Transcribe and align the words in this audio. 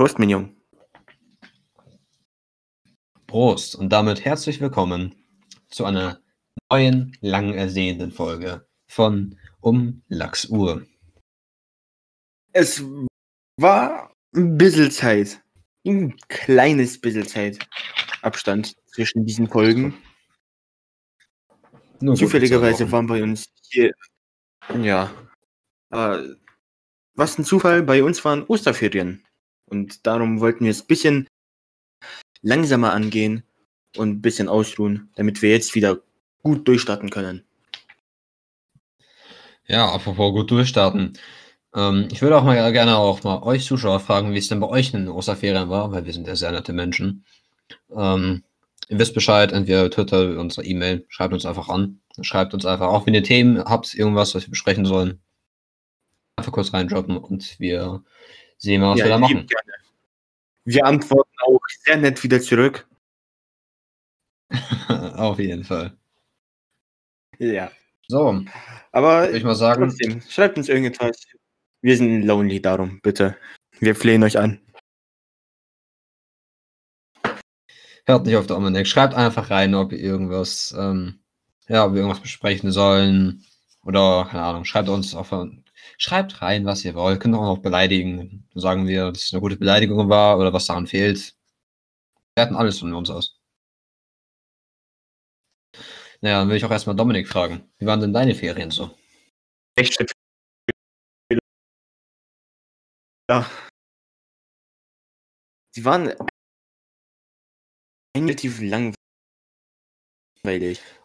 Prost, 0.00 0.18
Mignon. 0.18 0.56
Prost 3.26 3.74
und 3.76 3.90
damit 3.90 4.24
herzlich 4.24 4.58
willkommen 4.58 5.14
zu 5.68 5.84
einer 5.84 6.22
neuen, 6.70 7.14
lang 7.20 7.52
ersehenden 7.52 8.10
Folge 8.10 8.66
von 8.86 9.38
Um 9.60 10.02
Lachsuhr. 10.08 10.86
Es 12.54 12.82
war 13.58 14.14
ein 14.34 14.56
bisschen 14.56 14.90
Zeit. 14.90 15.42
Ein 15.86 16.16
kleines 16.28 16.98
bisschen 16.98 17.28
Zeit. 17.28 17.58
Abstand 18.22 18.74
zwischen 18.86 19.26
diesen 19.26 19.48
Folgen. 19.48 19.98
Nur 22.00 22.14
Zufälligerweise 22.14 22.90
waren 22.90 23.06
bei 23.06 23.22
uns 23.22 23.44
hier. 23.68 23.92
Ja. 24.80 25.12
Äh, 25.90 26.36
was 27.16 27.38
ein 27.38 27.44
Zufall, 27.44 27.82
bei 27.82 28.02
uns 28.02 28.24
waren 28.24 28.44
Osterferien. 28.44 29.26
Und 29.70 30.06
darum 30.06 30.40
wollten 30.40 30.64
wir 30.64 30.70
es 30.70 30.82
ein 30.82 30.86
bisschen 30.88 31.28
langsamer 32.42 32.92
angehen 32.92 33.44
und 33.96 34.10
ein 34.10 34.22
bisschen 34.22 34.48
ausruhen, 34.48 35.10
damit 35.14 35.42
wir 35.42 35.50
jetzt 35.50 35.74
wieder 35.74 36.00
gut 36.42 36.66
durchstarten 36.66 37.10
können. 37.10 37.44
Ja, 39.66 39.88
apropos 39.88 40.32
gut 40.32 40.50
durchstarten. 40.50 41.16
Ähm, 41.74 42.08
ich 42.10 42.22
würde 42.22 42.36
auch 42.36 42.44
mal 42.44 42.72
gerne 42.72 42.96
auch 42.96 43.22
mal 43.22 43.42
euch 43.42 43.64
Zuschauer 43.64 44.00
fragen, 44.00 44.32
wie 44.32 44.38
es 44.38 44.48
denn 44.48 44.60
bei 44.60 44.68
euch 44.68 44.92
in 44.92 45.04
den 45.04 45.08
Osterferien 45.08 45.68
war, 45.68 45.92
weil 45.92 46.04
wir 46.04 46.12
sind 46.12 46.26
ja 46.26 46.34
sehr 46.34 46.50
nette 46.50 46.72
Menschen. 46.72 47.24
Ähm, 47.96 48.42
ihr 48.88 48.98
wisst 48.98 49.14
Bescheid, 49.14 49.52
entweder 49.52 49.88
Twitter, 49.90 50.38
unsere 50.40 50.66
E-Mail, 50.66 51.04
schreibt 51.08 51.32
uns 51.32 51.46
einfach 51.46 51.68
an. 51.68 52.00
Schreibt 52.22 52.54
uns 52.54 52.66
einfach, 52.66 52.88
auch 52.88 53.06
wenn 53.06 53.14
ihr 53.14 53.22
Themen 53.22 53.64
habt, 53.64 53.94
irgendwas, 53.94 54.34
was 54.34 54.42
wir 54.44 54.50
besprechen 54.50 54.84
sollen. 54.84 55.20
Einfach 56.36 56.52
kurz 56.52 56.72
reindroppen 56.72 57.16
und 57.16 57.60
wir 57.60 58.02
sehen 58.60 58.80
mal, 58.80 58.92
was 58.92 58.98
wir 58.98 59.08
da 59.08 59.18
machen. 59.18 59.46
gerne. 59.46 59.72
Wir 60.64 60.84
antworten 60.84 61.34
auch 61.44 61.60
sehr 61.84 61.96
nett 61.96 62.22
wieder 62.22 62.40
zurück. 62.40 62.86
Auf 65.16 65.38
jeden 65.38 65.64
Fall. 65.64 65.96
Ja. 67.38 67.70
So, 68.08 68.44
Aber 68.92 69.22
würde 69.26 69.38
ich 69.38 69.44
mal 69.44 69.54
sagen, 69.54 69.88
trotzdem, 69.88 70.20
schreibt 70.22 70.58
uns 70.58 70.68
irgendwas. 70.68 71.26
Wir 71.80 71.96
sind 71.96 72.22
lonely 72.22 72.60
darum, 72.60 73.00
bitte. 73.00 73.36
Wir 73.78 73.94
flehen 73.94 74.22
euch 74.24 74.38
an. 74.38 74.60
hört 78.10 78.26
nicht 78.26 78.36
auf 78.36 78.46
der 78.46 78.56
Dominik. 78.56 78.86
Schreibt 78.86 79.14
einfach 79.14 79.50
rein, 79.50 79.74
ob 79.74 79.92
ihr 79.92 79.98
irgendwas, 79.98 80.74
ähm, 80.78 81.20
ja, 81.68 81.86
ob 81.86 81.92
wir 81.92 82.00
irgendwas 82.00 82.20
besprechen 82.22 82.72
sollen. 82.72 83.44
Oder, 83.84 84.26
keine 84.30 84.42
Ahnung, 84.42 84.64
schreibt 84.64 84.88
uns 84.88 85.14
auf, 85.14 85.32
schreibt 85.98 86.42
rein, 86.42 86.64
was 86.64 86.84
ihr 86.84 86.94
wollt. 86.94 87.20
Könnt 87.20 87.34
auch 87.34 87.42
noch 87.56 87.58
beleidigen. 87.58 88.48
Sagen 88.54 88.86
wir, 88.86 89.12
dass 89.12 89.24
es 89.24 89.32
eine 89.32 89.40
gute 89.40 89.56
Beleidigung 89.56 90.08
war 90.08 90.38
oder 90.38 90.52
was 90.52 90.66
daran 90.66 90.86
fehlt. 90.86 91.36
Wir 92.34 92.44
hatten 92.44 92.56
alles 92.56 92.78
von 92.78 92.92
uns 92.94 93.10
aus. 93.10 93.40
Naja, 96.22 96.40
dann 96.40 96.48
will 96.48 96.56
ich 96.56 96.64
auch 96.64 96.70
erstmal 96.70 96.96
Dominik 96.96 97.28
fragen. 97.28 97.70
Wie 97.78 97.86
waren 97.86 98.00
denn 98.00 98.12
deine 98.12 98.34
Ferien 98.34 98.70
so? 98.70 98.90
Echt. 99.78 99.98
Ja. 103.30 103.48
Sie 105.74 105.84
waren 105.84 106.12
relativ 108.16 108.60
langweilig. 108.60 108.96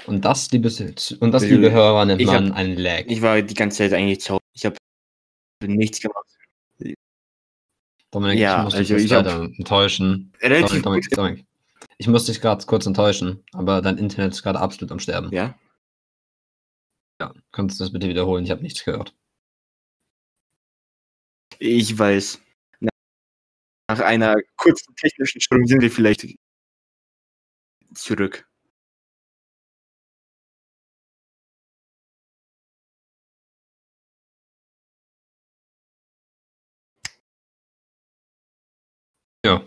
Und 0.07 0.25
das, 0.25 0.51
liebe, 0.51 0.67
und 0.67 1.31
das, 1.31 1.43
liebe 1.43 1.71
Hörer, 1.71 2.05
nennt 2.05 2.19
ich 2.21 2.27
hab- 2.27 2.41
man 2.41 2.51
ein 2.53 2.75
Lag. 2.77 3.03
Ich 3.07 3.21
war 3.21 3.41
die 3.41 3.53
ganze 3.53 3.77
Zeit 3.77 3.93
eigentlich 3.93 4.21
zu 4.21 4.33
Hause. 4.33 4.44
Ich 4.55 4.65
habe 4.65 4.77
nichts 5.63 5.99
gemacht. 5.99 6.25
Dominik, 8.11 8.39
Ja, 8.39 8.59
ich 8.59 8.63
muss 8.63 8.73
dich 8.73 8.79
also 8.79 8.93
jetzt 8.93 9.03
ich 9.03 9.11
leider 9.11 9.41
enttäuschen. 9.41 10.33
Relativ. 10.39 10.81
Dominik, 10.81 11.09
Dominik. 11.09 11.45
Ich 11.97 12.07
muss 12.07 12.25
dich 12.25 12.39
gerade 12.41 12.65
kurz 12.65 12.85
enttäuschen, 12.85 13.43
aber 13.53 13.81
dein 13.81 13.97
Internet 13.97 14.33
ist 14.33 14.43
gerade 14.43 14.59
absolut 14.59 14.91
am 14.91 14.99
Sterben. 14.99 15.31
Ja. 15.31 15.57
Ja, 17.21 17.33
kannst 17.51 17.79
du 17.79 17.83
das 17.83 17.93
bitte 17.93 18.07
wiederholen? 18.07 18.43
Ich 18.45 18.51
habe 18.51 18.61
nichts 18.61 18.83
gehört. 18.83 19.15
Ich 21.59 21.97
weiß. 21.97 22.41
Nach 23.87 23.99
einer 23.99 24.35
kurzen 24.57 24.95
technischen 24.95 25.41
Störung 25.41 25.67
sind 25.67 25.81
wir 25.81 25.91
vielleicht 25.91 26.25
zurück. 27.93 28.47
Ja, 39.45 39.61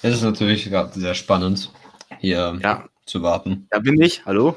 es 0.00 0.14
ist 0.14 0.22
natürlich 0.22 0.64
gerade 0.64 0.98
sehr 0.98 1.14
spannend, 1.14 1.70
hier 2.18 2.58
Ja, 2.62 2.88
zu 3.04 3.22
warten. 3.22 3.66
da 3.68 3.78
bin 3.78 4.00
ich. 4.00 4.24
Hallo? 4.24 4.56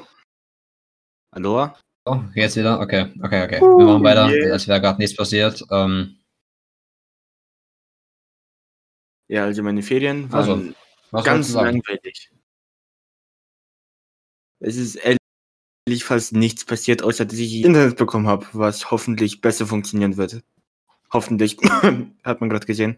Hallo? 1.34 1.68
Oh, 2.06 2.22
jetzt 2.34 2.56
wieder? 2.56 2.80
Okay, 2.80 3.12
okay, 3.22 3.44
okay. 3.44 3.60
Wir 3.60 3.84
machen 3.84 4.02
weiter, 4.02 4.30
yeah. 4.30 4.50
als 4.54 4.66
wäre 4.66 4.80
gerade 4.80 4.98
nichts 4.98 5.14
passiert. 5.14 5.62
Ähm, 5.70 6.16
Ja, 9.28 9.44
also 9.44 9.62
meine 9.62 9.82
Ferien 9.82 10.32
waren 10.32 10.40
Also, 10.40 10.74
was 11.10 11.24
ganz 11.24 11.52
langweilig. 11.52 12.30
Es 14.60 14.76
ist 14.76 14.96
ehrlich 14.96 16.04
fast 16.04 16.32
nichts 16.32 16.64
passiert, 16.64 17.02
außer 17.02 17.26
dass 17.26 17.38
ich 17.38 17.56
Internet 17.62 17.98
bekommen 17.98 18.26
habe, 18.26 18.46
was 18.54 18.90
hoffentlich 18.90 19.42
besser 19.42 19.66
funktionieren 19.66 20.16
wird. 20.16 20.42
Hoffentlich. 21.12 21.58
Hat 22.24 22.40
man 22.40 22.48
gerade 22.48 22.66
gesehen. 22.66 22.96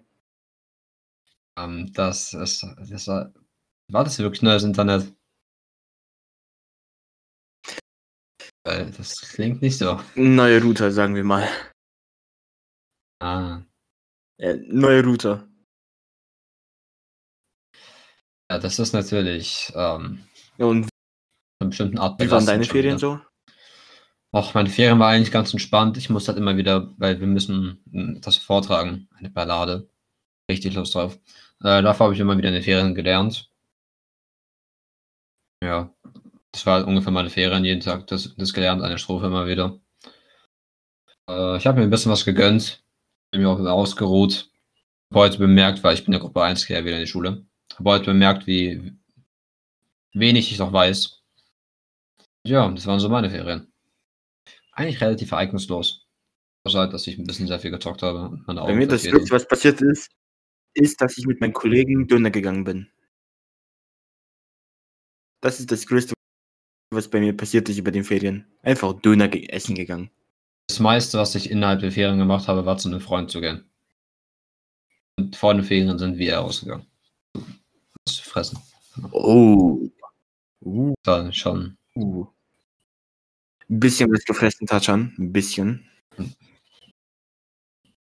Ähm, 1.59 1.93
das 1.93 2.35
ist, 2.35 2.67
das 2.91 3.07
war, 3.09 3.33
war 3.91 4.05
das 4.05 4.19
wirklich 4.19 4.43
neues 4.43 4.65
Internet? 4.65 5.13
Weil 8.67 8.91
das 8.93 9.21
klingt 9.21 9.63
nicht 9.63 9.79
so. 9.79 10.01
Neue 10.17 10.63
Router, 10.63 10.91
sagen 10.91 11.15
wir 11.15 11.25
mal. 11.25 11.49
Ah, 13.21 13.63
Äh, 14.39 14.57
neue 14.67 15.05
Router. 15.05 15.47
ja, 18.51 18.59
das 18.59 18.79
ist 18.79 18.93
natürlich 18.93 19.73
ähm, 19.75 20.25
Ja, 20.59 20.67
und 20.67 20.89
eine 21.61 21.71
bestimmte 21.71 22.01
Art 22.01 22.21
wie 22.21 22.31
waren 22.31 22.47
deine 22.47 22.65
schon 22.65 22.73
Ferien 22.73 22.99
so? 22.99 23.21
Auch 24.33 24.55
meine 24.55 24.69
Ferien 24.69 24.99
war 24.99 25.11
eigentlich 25.11 25.31
ganz 25.31 25.53
entspannt. 25.53 25.97
Ich 25.97 26.11
muss 26.11 26.27
halt 26.27 26.39
immer 26.39 26.57
wieder, 26.57 26.93
weil 26.99 27.21
wir 27.21 27.27
müssen 27.27 27.81
mm, 27.87 28.21
das 28.21 28.37
vortragen, 28.37 29.09
eine 29.17 29.31
Ballade. 29.31 29.89
Richtig 30.51 30.75
Lust 30.75 30.95
drauf. 30.95 31.19
Äh, 31.65 31.83
dafür 31.83 32.05
habe 32.05 32.15
ich 32.15 32.21
immer 32.21 32.37
wieder 32.37 32.49
in 32.49 32.55
den 32.55 32.63
Ferien 32.63 32.95
gelernt. 32.95 33.51
Ja, 35.63 35.93
das 36.53 36.67
war 36.67 36.87
ungefähr 36.87 37.11
meine 37.11 37.31
Ferien, 37.31 37.65
jeden 37.65 37.81
Tag 37.81 38.07
das, 38.07 38.35
das 38.37 38.53
gelernt, 38.53 38.83
eine 38.83 38.99
Strophe 38.99 39.27
immer 39.27 39.47
wieder. 39.47 39.81
Äh, 41.29 41.57
ich 41.57 41.67
habe 41.67 41.79
mir 41.79 41.85
ein 41.85 41.91
bisschen 41.91 42.13
was 42.13 42.25
gegönnt, 42.25 42.85
bin 43.31 43.43
mir 43.43 43.49
auch 43.49 43.59
wieder 43.59 43.73
ausgeruht. 43.73 44.51
Habe 45.11 45.25
heute 45.25 45.39
bemerkt, 45.39 45.83
weil 45.83 45.95
ich 45.95 46.05
bin 46.05 46.13
in 46.13 46.13
der 46.13 46.21
Gruppe 46.21 46.43
1 46.43 46.67
gehe 46.67 46.85
wieder 46.85 46.97
in 46.97 47.03
die 47.03 47.09
Schule, 47.09 47.47
habe 47.77 47.91
heute 47.91 48.05
bemerkt, 48.07 48.47
wie 48.47 48.93
wenig 50.13 50.53
ich 50.53 50.59
noch 50.59 50.73
weiß. 50.73 51.23
Ja, 52.47 52.71
das 52.71 52.87
waren 52.87 53.01
so 53.01 53.09
meine 53.09 53.31
Ferien 53.31 53.73
eigentlich 54.75 55.01
relativ 55.01 55.33
ereignislos. 55.33 56.07
Außer 56.65 56.81
halt, 56.81 56.93
dass 56.93 57.07
ich 57.07 57.19
ein 57.19 57.25
bisschen 57.25 57.47
sehr 57.47 57.61
viel 57.61 57.71
gezockt 57.71 58.03
habe 58.03 58.39
meine 58.47 58.61
Bei 58.61 58.67
Augen 58.67 58.79
mir 58.79 58.89
das. 58.89 59.05
Größte, 59.05 59.31
was 59.31 59.47
passiert 59.47 59.81
ist, 59.81 60.11
ist, 60.75 61.01
dass 61.01 61.19
ich 61.19 61.27
mit 61.27 61.41
meinen 61.41 61.53
Kollegen 61.53 62.07
Döner 62.07 62.31
gegangen 62.31 62.65
bin. 62.65 62.91
Das 65.41 65.61
ist 65.61 65.71
das 65.71 65.87
Größte, 65.87 66.15
was 66.91 67.09
bei 67.09 67.21
mir 67.21 67.37
passiert 67.37 67.69
ist 67.69 67.79
über 67.79 67.91
den 67.91 68.05
Ferien. 68.05 68.47
Einfach 68.63 68.95
Döner 69.01 69.29
ge 69.29 69.47
essen 69.49 69.75
gegangen. 69.75 70.11
Das 70.69 70.81
meiste, 70.81 71.19
was 71.19 71.35
ich 71.35 71.51
innerhalb 71.51 71.81
der 71.81 71.93
Ferien 71.93 72.19
gemacht 72.19 72.49
habe, 72.49 72.65
war 72.65 72.79
zu 72.79 72.89
einem 72.89 73.01
Freund 73.01 73.31
zu 73.31 73.41
gehen. 73.41 73.65
Und 75.17 75.37
vor 75.37 75.55
den 75.55 75.63
Ferien 75.63 75.99
sind 75.99 76.19
wir 76.19 76.41
ausgegangen. 76.41 76.87
Was 77.35 78.17
zu 78.17 78.23
fressen. 78.23 78.59
Oh. 79.13 79.89
Uh. 80.61 80.95
War 81.05 81.33
schon. 81.33 81.77
uh. 81.97 82.27
Ein 83.69 83.81
bisschen 83.81 84.11
was 84.13 84.25
gefressen, 84.25 84.67
Tatschan. 84.67 85.15
Ein 85.19 85.33
bisschen. 85.33 85.89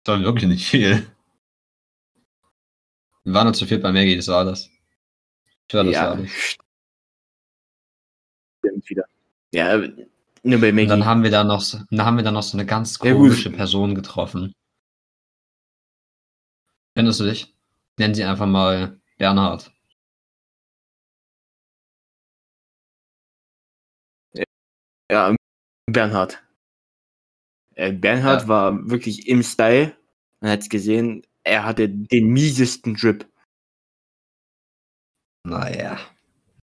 War 0.06 0.22
wirklich 0.22 0.50
nicht 0.50 0.68
viel. 0.68 1.06
Wir 3.26 3.34
waren 3.34 3.48
noch 3.48 3.54
zu 3.54 3.66
viel 3.66 3.80
bei 3.80 3.92
Maggie, 3.92 4.16
das 4.16 4.28
war 4.28 4.46
das. 4.46 4.70
Ich 5.68 5.74
war 5.74 5.84
das 5.84 5.94
ja. 5.94 6.10
war 6.12 6.18
das. 6.18 6.32
Stimmt 8.60 8.90
wieder. 8.90 9.06
Ja, 9.54 9.78
nur 9.78 10.62
bei 10.62 10.70
Und 10.70 10.76
Maggie. 10.76 10.88
dann 10.88 11.06
haben 11.06 11.24
wir 11.24 11.32
da 11.32 11.44
noch 11.44 11.62
so, 11.62 11.80
dann 11.90 12.06
haben 12.06 12.18
wir 12.18 12.24
da 12.24 12.32
noch 12.32 12.44
so 12.44 12.58
eine 12.58 12.66
ganz 12.68 13.00
Ja, 13.04 13.14
komische 13.14 13.52
Person 13.52 13.96
getroffen. 13.96 14.54
Findest 16.98 17.20
du 17.20 17.26
dich? 17.26 17.54
Nennen 17.98 18.14
sie 18.16 18.24
einfach 18.24 18.46
mal 18.48 19.00
Bernhard. 19.18 19.72
Ja, 25.12 25.36
Bernhard. 25.90 26.42
Äh, 27.76 27.92
Bernhard 27.94 28.44
Ja. 28.44 28.48
war 28.48 28.90
wirklich 28.90 29.28
im 29.28 29.44
Style. 29.44 29.96
Man 30.42 30.52
hat 30.52 30.62
es 30.62 30.70
gesehen. 30.70 31.26
Er 31.46 31.64
hatte 31.64 31.88
den 31.88 32.28
miesesten 32.28 32.96
Drip. 32.96 33.26
Naja. 35.44 36.00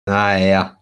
Naja. 0.07 0.79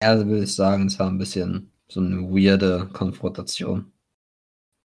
Ja, 0.00 0.16
würde 0.26 0.44
ich 0.44 0.54
sagen, 0.54 0.86
es 0.86 0.98
war 0.98 1.08
ein 1.08 1.18
bisschen 1.18 1.72
so 1.88 2.00
eine 2.00 2.22
weirde 2.22 2.88
Konfrontation. 2.92 3.92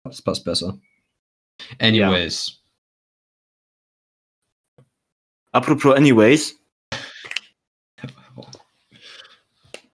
Das 0.03 0.21
passt 0.21 0.43
besser. 0.43 0.79
Anyways. 1.79 2.61
Apropos 5.51 5.95
Anyways. 5.95 6.59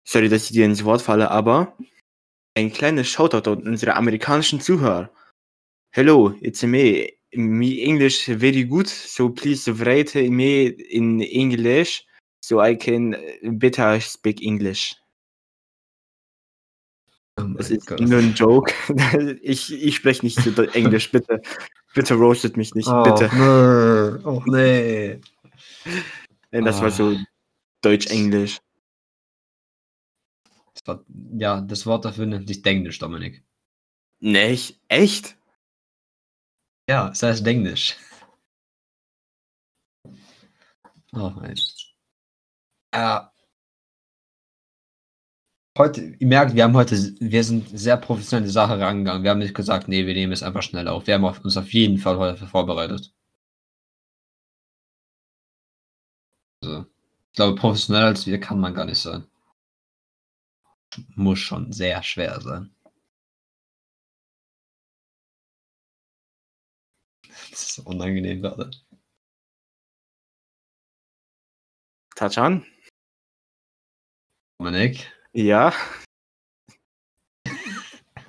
Sorry, 0.05 0.29
dass 0.29 0.45
ich 0.45 0.51
dir 0.51 0.65
ins 0.65 0.83
Wort 0.83 1.01
falle, 1.01 1.29
aber 1.31 1.75
ein 2.55 2.71
kleines 2.71 3.07
Shoutout 3.09 3.49
an 3.49 3.63
unsere 3.63 3.95
amerikanischen 3.95 4.61
Zuhörer. 4.61 5.09
Hello, 5.95 6.33
it's 6.41 6.63
me. 6.63 7.09
Me 7.35 7.83
English 7.83 8.25
very 8.27 8.63
good, 8.63 8.87
so 8.87 9.29
please 9.29 9.67
write 9.71 10.15
me 10.15 10.67
in 10.89 11.21
English 11.21 12.03
so 12.41 12.59
I 12.61 12.75
can 12.75 13.15
better 13.59 13.99
speak 13.99 14.41
English. 14.41 14.95
Oh 17.39 17.47
Das 17.57 17.71
ist 17.71 17.87
Gott. 17.87 17.99
nur 17.99 18.19
ein 18.19 18.33
Joke. 18.33 18.73
Ich, 19.41 19.71
ich 19.71 19.95
spreche 19.95 20.23
nicht 20.25 20.39
so 20.39 20.49
Englisch, 20.73 21.11
bitte. 21.11 21.41
Bitte 21.95 22.13
roastet 22.15 22.57
mich 22.57 22.73
nicht, 22.75 22.89
bitte. 23.03 23.29
Oh, 24.23 24.41
nee. 24.45 25.19
Oh, 25.85 25.91
nee. 26.51 26.61
Das 26.63 26.81
war 26.81 26.91
so 26.91 27.11
Ah. 27.11 27.23
Deutsch-Englisch. 27.81 28.59
Ja, 31.37 31.61
das 31.61 31.85
Wort 31.85 32.05
dafür 32.05 32.25
nennt 32.25 32.47
sich 32.47 32.61
Denglisch, 32.61 32.99
Dominik. 32.99 33.43
Nicht? 34.19 34.79
Echt? 34.87 35.35
Ja, 36.89 37.09
es 37.09 37.21
heißt 37.23 37.45
Denglisch. 37.45 37.97
Oh 41.13 41.29
mein. 41.35 41.55
Ja. 42.93 43.31
Heute, 45.77 46.01
ihr 46.19 46.27
merkt, 46.27 46.55
wir 46.55 46.63
haben 46.63 46.73
heute, 46.75 46.95
wir 47.19 47.43
sind 47.43 47.67
sehr 47.77 47.97
professionell 47.97 48.45
die 48.45 48.51
Sache 48.51 48.79
rangegangen. 48.79 49.23
Wir 49.23 49.29
haben 49.31 49.39
nicht 49.39 49.53
gesagt, 49.55 49.87
nee, 49.87 50.05
wir 50.07 50.13
nehmen 50.15 50.31
es 50.33 50.41
einfach 50.43 50.61
schnell 50.63 50.87
auf. 50.87 51.05
Wir 51.07 51.13
haben 51.15 51.23
uns 51.23 51.57
auf 51.57 51.71
jeden 51.73 51.97
Fall 51.99 52.17
heute 52.17 52.45
vorbereitet. 52.47 53.13
Also, 56.63 56.81
ich 57.29 57.35
glaube, 57.35 57.55
professioneller 57.59 58.07
als 58.07 58.25
wir 58.25 58.39
kann 58.39 58.59
man 58.59 58.73
gar 58.73 58.85
nicht 58.85 58.99
sein. 59.01 59.27
Muss 61.15 61.39
schon 61.39 61.71
sehr 61.71 62.03
schwer 62.03 62.41
sein. 62.41 62.72
Das 67.51 67.63
ist 67.77 67.79
unangenehm 67.79 68.41
gerade. 68.41 68.71
Tachan? 72.15 72.65
Dominik? 74.59 75.11
Ja. 75.33 75.73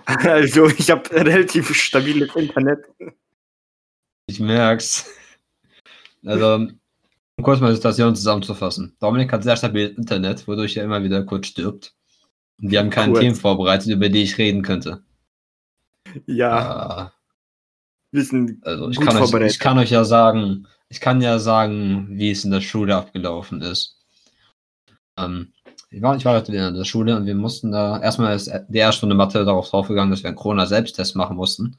Also, 0.07 0.67
ich 0.69 0.91
habe 0.91 1.11
relativ 1.13 1.75
stabiles 1.75 2.37
Internet. 2.37 2.87
Ich 4.27 4.39
merk's. 4.39 5.11
Also, 6.27 6.57
um 6.57 6.79
kurz 7.43 7.61
mal 7.61 7.71
die 7.71 7.77
Situation 7.77 8.15
zusammenzufassen. 8.15 8.95
Dominik 9.01 9.33
hat 9.33 9.45
sehr 9.45 9.57
stabiles 9.57 9.97
Internet, 9.97 10.47
wodurch 10.47 10.77
er 10.77 10.85
immer 10.85 11.03
wieder 11.03 11.25
kurz 11.25 11.47
stirbt. 11.47 11.95
Und 12.61 12.71
wir 12.71 12.81
haben 12.81 12.91
keine 12.91 13.13
Kurz. 13.13 13.23
Themen 13.23 13.35
vorbereitet, 13.35 13.89
über 13.89 14.11
die 14.11 14.23
ich 14.25 14.37
reden 14.37 14.61
könnte. 14.61 15.03
Ja, 16.27 16.51
Ah, 16.51 17.14
wir 18.15 18.25
sind 18.25 18.65
also 18.65 18.89
ich 18.91 18.97
gut 18.97 19.07
kann, 19.07 19.17
euch, 19.17 19.23
vorbereitet. 19.23 19.53
ich 19.53 19.59
kann 19.59 19.79
euch 19.79 19.91
ja 19.91 20.05
sagen, 20.05 20.69
ich 20.89 21.01
kann 21.01 21.21
ja 21.21 21.41
sagen, 21.41 22.07
wie 22.11 22.31
es 22.31 22.45
in 22.45 22.53
der 22.53 22.61
Schule 22.61 22.95
abgelaufen 22.95 23.61
ist. 23.61 23.99
Ähm, 25.19 25.53
ich 25.91 26.01
war, 26.01 26.17
ich 26.17 26.25
war 26.25 26.37
heute 26.37 26.53
wieder 26.53 26.69
in 26.69 26.75
der 26.75 26.85
Schule 26.85 27.17
und 27.17 27.27
wir 27.27 27.35
mussten 27.35 27.73
da 27.73 28.01
erstmal 28.01 28.37
ist 28.37 28.53
die 28.69 28.79
erste 28.79 28.99
Stunde 28.99 29.17
Mathe 29.17 29.45
darauf 29.45 29.69
draufgegangen, 29.69 30.13
dass 30.13 30.23
wir 30.23 30.29
einen 30.29 30.37
Corona-Selbsttest 30.37 31.17
machen 31.17 31.37
mussten. 31.37 31.77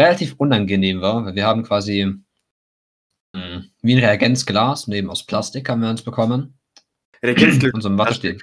Relativ 0.00 0.36
unangenehm 0.38 1.00
war, 1.00 1.24
weil 1.24 1.34
wir 1.34 1.46
haben 1.46 1.64
quasi 1.64 2.14
mh, 3.34 3.64
wie 3.82 3.94
ein 3.94 4.04
Reagenzglas, 4.04 4.86
neben 4.86 5.10
aus 5.10 5.26
Plastik 5.26 5.68
haben 5.68 5.82
wir 5.82 5.90
uns 5.90 6.02
bekommen. 6.02 6.58
Reagenzglas. 7.24 7.74
Und 7.74 7.80
so 7.80 7.88
ein. 7.88 8.38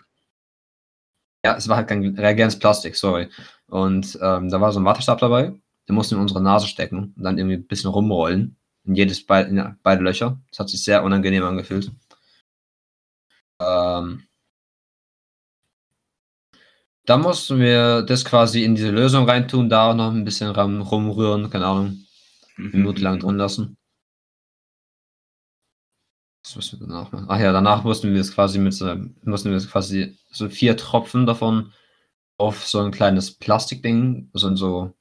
Ja, 1.45 1.56
es 1.56 1.69
war 1.69 1.77
halt 1.77 1.88
kein 1.88 2.04
Reagenzplastik, 2.18 2.98
sorry. 2.98 3.30
Und 3.68 4.19
ähm, 4.22 4.50
da 4.50 4.60
war 4.60 4.74
so 4.74 4.80
ein 4.80 4.86
Wattestab 4.86 5.19
dabei, 5.19 5.54
den 5.87 5.95
mussten 5.95 6.15
wir 6.15 6.17
in 6.17 6.23
unsere 6.23 6.41
Nase 6.41 6.67
stecken 6.67 7.13
und 7.15 7.23
dann 7.23 7.37
irgendwie 7.37 7.57
ein 7.57 7.67
bisschen 7.67 7.89
rumrollen. 7.89 8.57
In 8.83 8.95
jedes 8.95 9.25
Be 9.25 9.41
in 9.41 9.77
beide 9.83 10.03
Löcher. 10.03 10.39
Das 10.49 10.59
hat 10.59 10.69
sich 10.69 10.83
sehr 10.83 11.03
unangenehm 11.03 11.43
angefühlt. 11.43 11.91
Ähm, 13.59 14.23
dann 17.05 17.21
mussten 17.21 17.59
wir 17.59 18.01
das 18.01 18.25
quasi 18.25 18.63
in 18.63 18.75
diese 18.75 18.91
Lösung 18.91 19.29
reintun, 19.29 19.69
da 19.69 19.91
auch 19.91 19.95
noch 19.95 20.11
ein 20.11 20.25
bisschen 20.25 20.49
rum, 20.49 20.81
rumrühren, 20.81 21.49
keine 21.49 21.67
Ahnung, 21.67 22.05
eine 22.57 22.69
Minute 22.69 23.01
lang 23.01 23.19
drin 23.19 23.38
lassen. 23.38 23.77
Was 26.43 26.55
müssen 26.55 26.79
wir 26.79 26.88
danach 26.88 27.11
machen? 27.11 27.25
Ach 27.29 27.39
ja, 27.39 27.51
danach 27.51 27.83
mussten 27.83 28.13
wir 28.13 28.21
es 28.21 28.33
quasi 28.33 28.59
mit 28.59 28.73
so, 28.73 28.95
mussten 29.23 29.51
wir 29.51 29.59
quasi 29.59 30.17
so 30.31 30.49
vier 30.49 30.77
Tropfen 30.77 31.25
davon 31.25 31.73
auf 32.38 32.67
so 32.67 32.79
ein 32.81 32.91
kleines 32.91 33.31
Plastikding, 33.31 34.29
so 34.33 34.47
ein 34.47 34.55
so, 34.55 34.93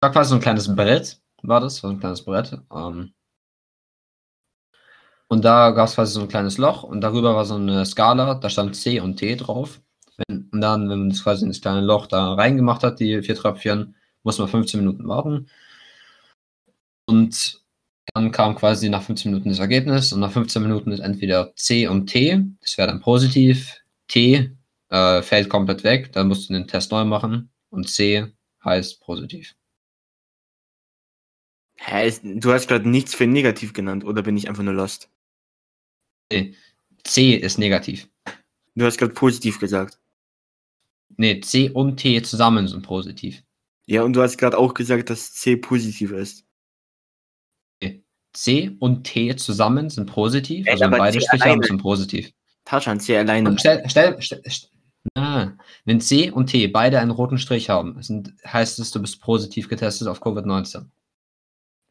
war 0.00 0.12
quasi 0.12 0.30
so 0.30 0.34
ein 0.36 0.40
kleines 0.40 0.74
Brett, 0.74 1.20
war 1.42 1.60
das, 1.60 1.76
so 1.76 1.88
ein 1.88 2.00
kleines 2.00 2.24
Brett. 2.24 2.58
Ähm, 2.74 3.12
und 5.28 5.44
da 5.44 5.70
gab 5.70 5.88
es 5.88 5.94
quasi 5.94 6.12
so 6.12 6.20
ein 6.22 6.28
kleines 6.28 6.58
Loch 6.58 6.82
und 6.82 7.00
darüber 7.02 7.34
war 7.36 7.44
so 7.44 7.54
eine 7.54 7.84
Skala, 7.86 8.34
da 8.34 8.50
stand 8.50 8.74
C 8.76 9.00
und 9.00 9.16
T 9.16 9.36
drauf. 9.36 9.80
Wenn, 10.16 10.48
und 10.52 10.60
dann, 10.60 10.88
wenn 10.90 10.98
man 11.00 11.10
das 11.10 11.22
quasi 11.22 11.44
in 11.44 11.50
das 11.50 11.60
kleine 11.60 11.82
Loch 11.82 12.06
da 12.06 12.34
reingemacht 12.34 12.82
hat, 12.82 13.00
die 13.00 13.22
vier 13.22 13.36
Tröpfchen, 13.36 13.94
muss 14.24 14.38
man 14.38 14.48
15 14.48 14.80
Minuten 14.80 15.06
warten. 15.08 15.48
Und 17.06 17.60
dann 18.14 18.32
kam 18.32 18.56
quasi 18.56 18.88
nach 18.88 19.02
15 19.02 19.30
Minuten 19.30 19.50
das 19.50 19.58
Ergebnis 19.60 20.12
und 20.12 20.20
nach 20.20 20.32
15 20.32 20.62
Minuten 20.62 20.90
ist 20.92 21.00
entweder 21.00 21.54
C 21.56 21.86
und 21.86 22.06
T, 22.06 22.42
das 22.60 22.76
wäre 22.78 22.88
dann 22.88 23.00
positiv, 23.00 23.76
T 24.08 24.50
äh, 24.88 25.22
fällt 25.22 25.48
komplett 25.48 25.84
weg, 25.84 26.12
dann 26.12 26.28
musst 26.28 26.48
du 26.48 26.54
den 26.54 26.66
Test 26.66 26.90
neu 26.92 27.04
machen 27.04 27.50
und 27.70 27.88
C 27.88 28.26
heißt 28.64 29.00
positiv. 29.00 29.54
Hä, 31.82 32.12
du 32.22 32.52
hast 32.52 32.68
gerade 32.68 32.88
nichts 32.88 33.14
für 33.14 33.26
negativ 33.26 33.72
genannt, 33.72 34.04
oder 34.04 34.22
bin 34.22 34.36
ich 34.36 34.48
einfach 34.48 34.62
nur 34.62 34.74
lost? 34.74 35.08
Nee, 36.30 36.54
C 37.04 37.34
ist 37.34 37.58
negativ. 37.58 38.06
Du 38.74 38.84
hast 38.84 38.98
gerade 38.98 39.14
positiv 39.14 39.58
gesagt. 39.58 39.98
Nee, 41.16 41.40
C 41.40 41.70
und 41.70 41.96
T 41.96 42.20
zusammen 42.22 42.68
sind 42.68 42.82
positiv. 42.82 43.42
Ja, 43.86 44.02
und 44.02 44.12
du 44.12 44.22
hast 44.22 44.36
gerade 44.36 44.58
auch 44.58 44.74
gesagt, 44.74 45.08
dass 45.08 45.32
C 45.32 45.56
positiv 45.56 46.12
ist. 46.12 46.44
C 48.32 48.76
und 48.78 49.04
T 49.04 49.34
zusammen 49.36 49.90
sind 49.90 50.06
positiv, 50.06 50.66
Ey, 50.66 50.72
also 50.72 50.82
wenn 50.82 50.88
aber 50.94 50.98
beide 50.98 51.20
Striche 51.20 51.58
sind 51.62 51.82
positiv. 51.82 52.30
Tachan, 52.64 53.00
C 53.00 53.16
alleine. 53.16 53.48
Und 53.48 53.58
stell, 53.58 53.82
stell, 53.88 54.20
stell, 54.20 54.42
stell 54.46 54.70
ah, 55.14 55.52
wenn 55.84 56.00
C 56.00 56.30
und 56.30 56.46
T 56.46 56.68
beide 56.68 57.00
einen 57.00 57.10
roten 57.10 57.38
Strich 57.38 57.70
haben, 57.70 58.00
sind, 58.02 58.34
heißt 58.46 58.78
es, 58.78 58.90
du 58.90 59.00
bist 59.00 59.20
positiv 59.20 59.68
getestet 59.68 60.08
auf 60.08 60.22
Covid-19. 60.22 60.84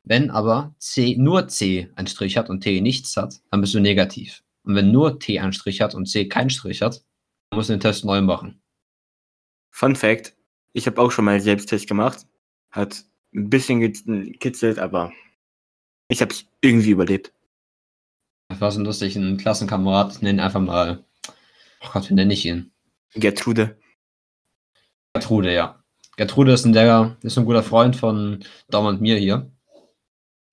Wenn 0.09 0.31
aber 0.31 0.73
C, 0.79 1.15
nur 1.19 1.47
C 1.49 1.87
einen 1.93 2.07
Strich 2.07 2.35
hat 2.35 2.49
und 2.49 2.61
T 2.61 2.81
nichts 2.81 3.15
hat, 3.15 3.35
dann 3.51 3.61
bist 3.61 3.75
du 3.75 3.79
negativ. 3.79 4.43
Und 4.63 4.73
wenn 4.73 4.91
nur 4.91 5.19
T 5.19 5.39
einen 5.39 5.53
Strich 5.53 5.81
hat 5.81 5.93
und 5.93 6.07
C 6.07 6.27
keinen 6.27 6.49
Strich 6.49 6.81
hat, 6.81 7.03
dann 7.51 7.57
musst 7.57 7.69
du 7.69 7.73
den 7.73 7.79
Test 7.79 8.03
neu 8.05 8.19
machen. 8.19 8.59
Fun 9.69 9.95
Fact: 9.95 10.35
Ich 10.73 10.87
habe 10.87 10.99
auch 10.99 11.11
schon 11.11 11.25
mal 11.25 11.35
einen 11.35 11.41
Selbsttest 11.41 11.87
gemacht. 11.87 12.25
Hat 12.71 13.05
ein 13.35 13.51
bisschen 13.51 13.81
gekitzelt, 13.81 14.79
aber 14.79 15.13
ich 16.07 16.21
habe 16.21 16.33
es 16.33 16.43
irgendwie 16.61 16.89
überlebt. 16.89 17.31
Das 18.47 18.61
war 18.61 18.71
so 18.71 18.81
lustig, 18.81 19.15
ein 19.15 19.37
Klassenkamerad, 19.37 20.13
ich 20.15 20.21
nenne 20.23 20.43
einfach 20.43 20.59
mal, 20.59 21.05
oh 21.81 21.89
Gott, 21.93 22.09
wie 22.09 22.15
nenne 22.15 22.33
ich 22.33 22.47
ihn? 22.47 22.71
Gertrude. 23.13 23.77
Gertrude, 25.13 25.53
ja. 25.53 25.83
Gertrude 26.17 26.53
ist 26.53 26.65
ein, 26.65 26.73
der, 26.73 27.15
ist 27.21 27.37
ein 27.37 27.45
guter 27.45 27.61
Freund 27.61 27.95
von 27.95 28.43
Dom 28.69 28.87
und 28.87 29.01
mir 29.01 29.17
hier. 29.17 29.51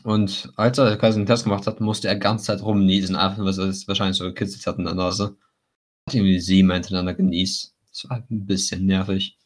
Und 0.07 0.53
als 0.55 0.79
er 0.79 0.97
quasi 0.99 1.19
einen 1.19 1.27
Test 1.27 1.43
gemacht 1.43 1.67
hat, 1.67 1.81
musste 1.81 2.07
er 2.07 2.15
ganze 2.15 2.45
Zeit 2.45 2.63
rumniesen, 2.63 3.17
einfach 3.17 3.45
weil 3.45 3.59
er 3.59 3.71
es 3.71 3.89
wahrscheinlich 3.89 4.17
so 4.17 4.25
gekitzelt 4.25 4.65
hat 4.65 4.79
in 4.79 4.85
der 4.85 4.95
Nase. 4.95 5.37
Hat 6.07 6.15
irgendwie 6.15 6.39
sieben 6.39 6.71
hintereinander 6.71 7.15
genießt. 7.15 7.75
Das 7.91 8.09
war 8.09 8.19
ein 8.19 8.47
bisschen 8.47 8.87
nervig. 8.87 9.37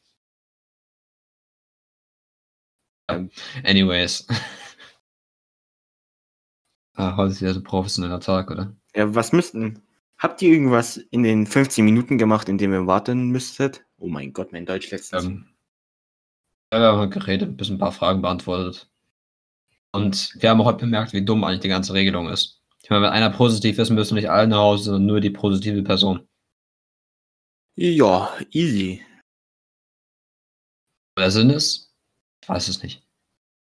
Ähm, 3.09 3.31
Anyways. 3.65 4.27
ah, 6.95 7.17
heute 7.17 7.33
ist 7.33 7.41
wieder 7.41 7.55
so 7.55 7.61
ein 7.61 7.65
professioneller 7.65 8.21
Tag, 8.21 8.51
oder? 8.51 8.77
Ja, 8.95 9.15
was 9.15 9.33
müssten. 9.33 9.81
Habt 10.19 10.43
ihr 10.43 10.53
irgendwas 10.53 10.99
in 10.99 11.23
den 11.23 11.47
15 11.47 11.83
Minuten 11.87 12.19
gemacht, 12.19 12.51
in 12.51 12.59
dem 12.59 12.75
ihr 12.75 12.87
warten 12.87 13.31
müsstet? 13.31 13.87
Oh 13.97 14.09
mein 14.09 14.35
Gott, 14.35 14.53
mein 14.53 14.67
Deutsch 14.67 14.91
letztens. 14.91 15.25
Ähm, 15.25 15.47
Ja, 16.71 16.81
wir 16.81 17.01
haben 17.01 17.11
geredet, 17.11 17.49
ein 17.49 17.57
bisschen 17.57 17.77
ein 17.77 17.81
paar 17.81 17.93
Fragen 17.93 18.21
beantwortet. 18.21 18.90
Und 19.93 20.35
wir 20.41 20.51
haben 20.51 20.61
auch 20.61 20.67
heute 20.67 20.79
bemerkt, 20.79 21.13
wie 21.13 21.25
dumm 21.25 21.45
eigentlich 21.45 21.61
die 21.61 21.69
ganze 21.69 21.95
Regelung 21.95 22.29
ist. 22.29 22.61
Ich 22.83 22.91
meine, 22.91 23.03
wenn 23.03 23.13
einer 23.13 23.31
positiv 23.31 23.79
ist, 23.79 23.91
müssen 23.91 24.15
nicht 24.15 24.31
alle 24.31 24.49
nach 24.49 24.59
Hause, 24.59 24.85
sondern 24.85 25.07
nur 25.07 25.21
die 25.21 25.31
positive 25.31 25.83
Person. 25.83 26.29
Ja, 27.77 28.37
easy. 28.51 29.05
Der 31.19 31.31
Sinn 31.31 31.51
ist? 31.51 31.95
Ich 32.43 32.49
weiß 32.49 32.69
es 32.69 32.83
nicht. 32.83 33.03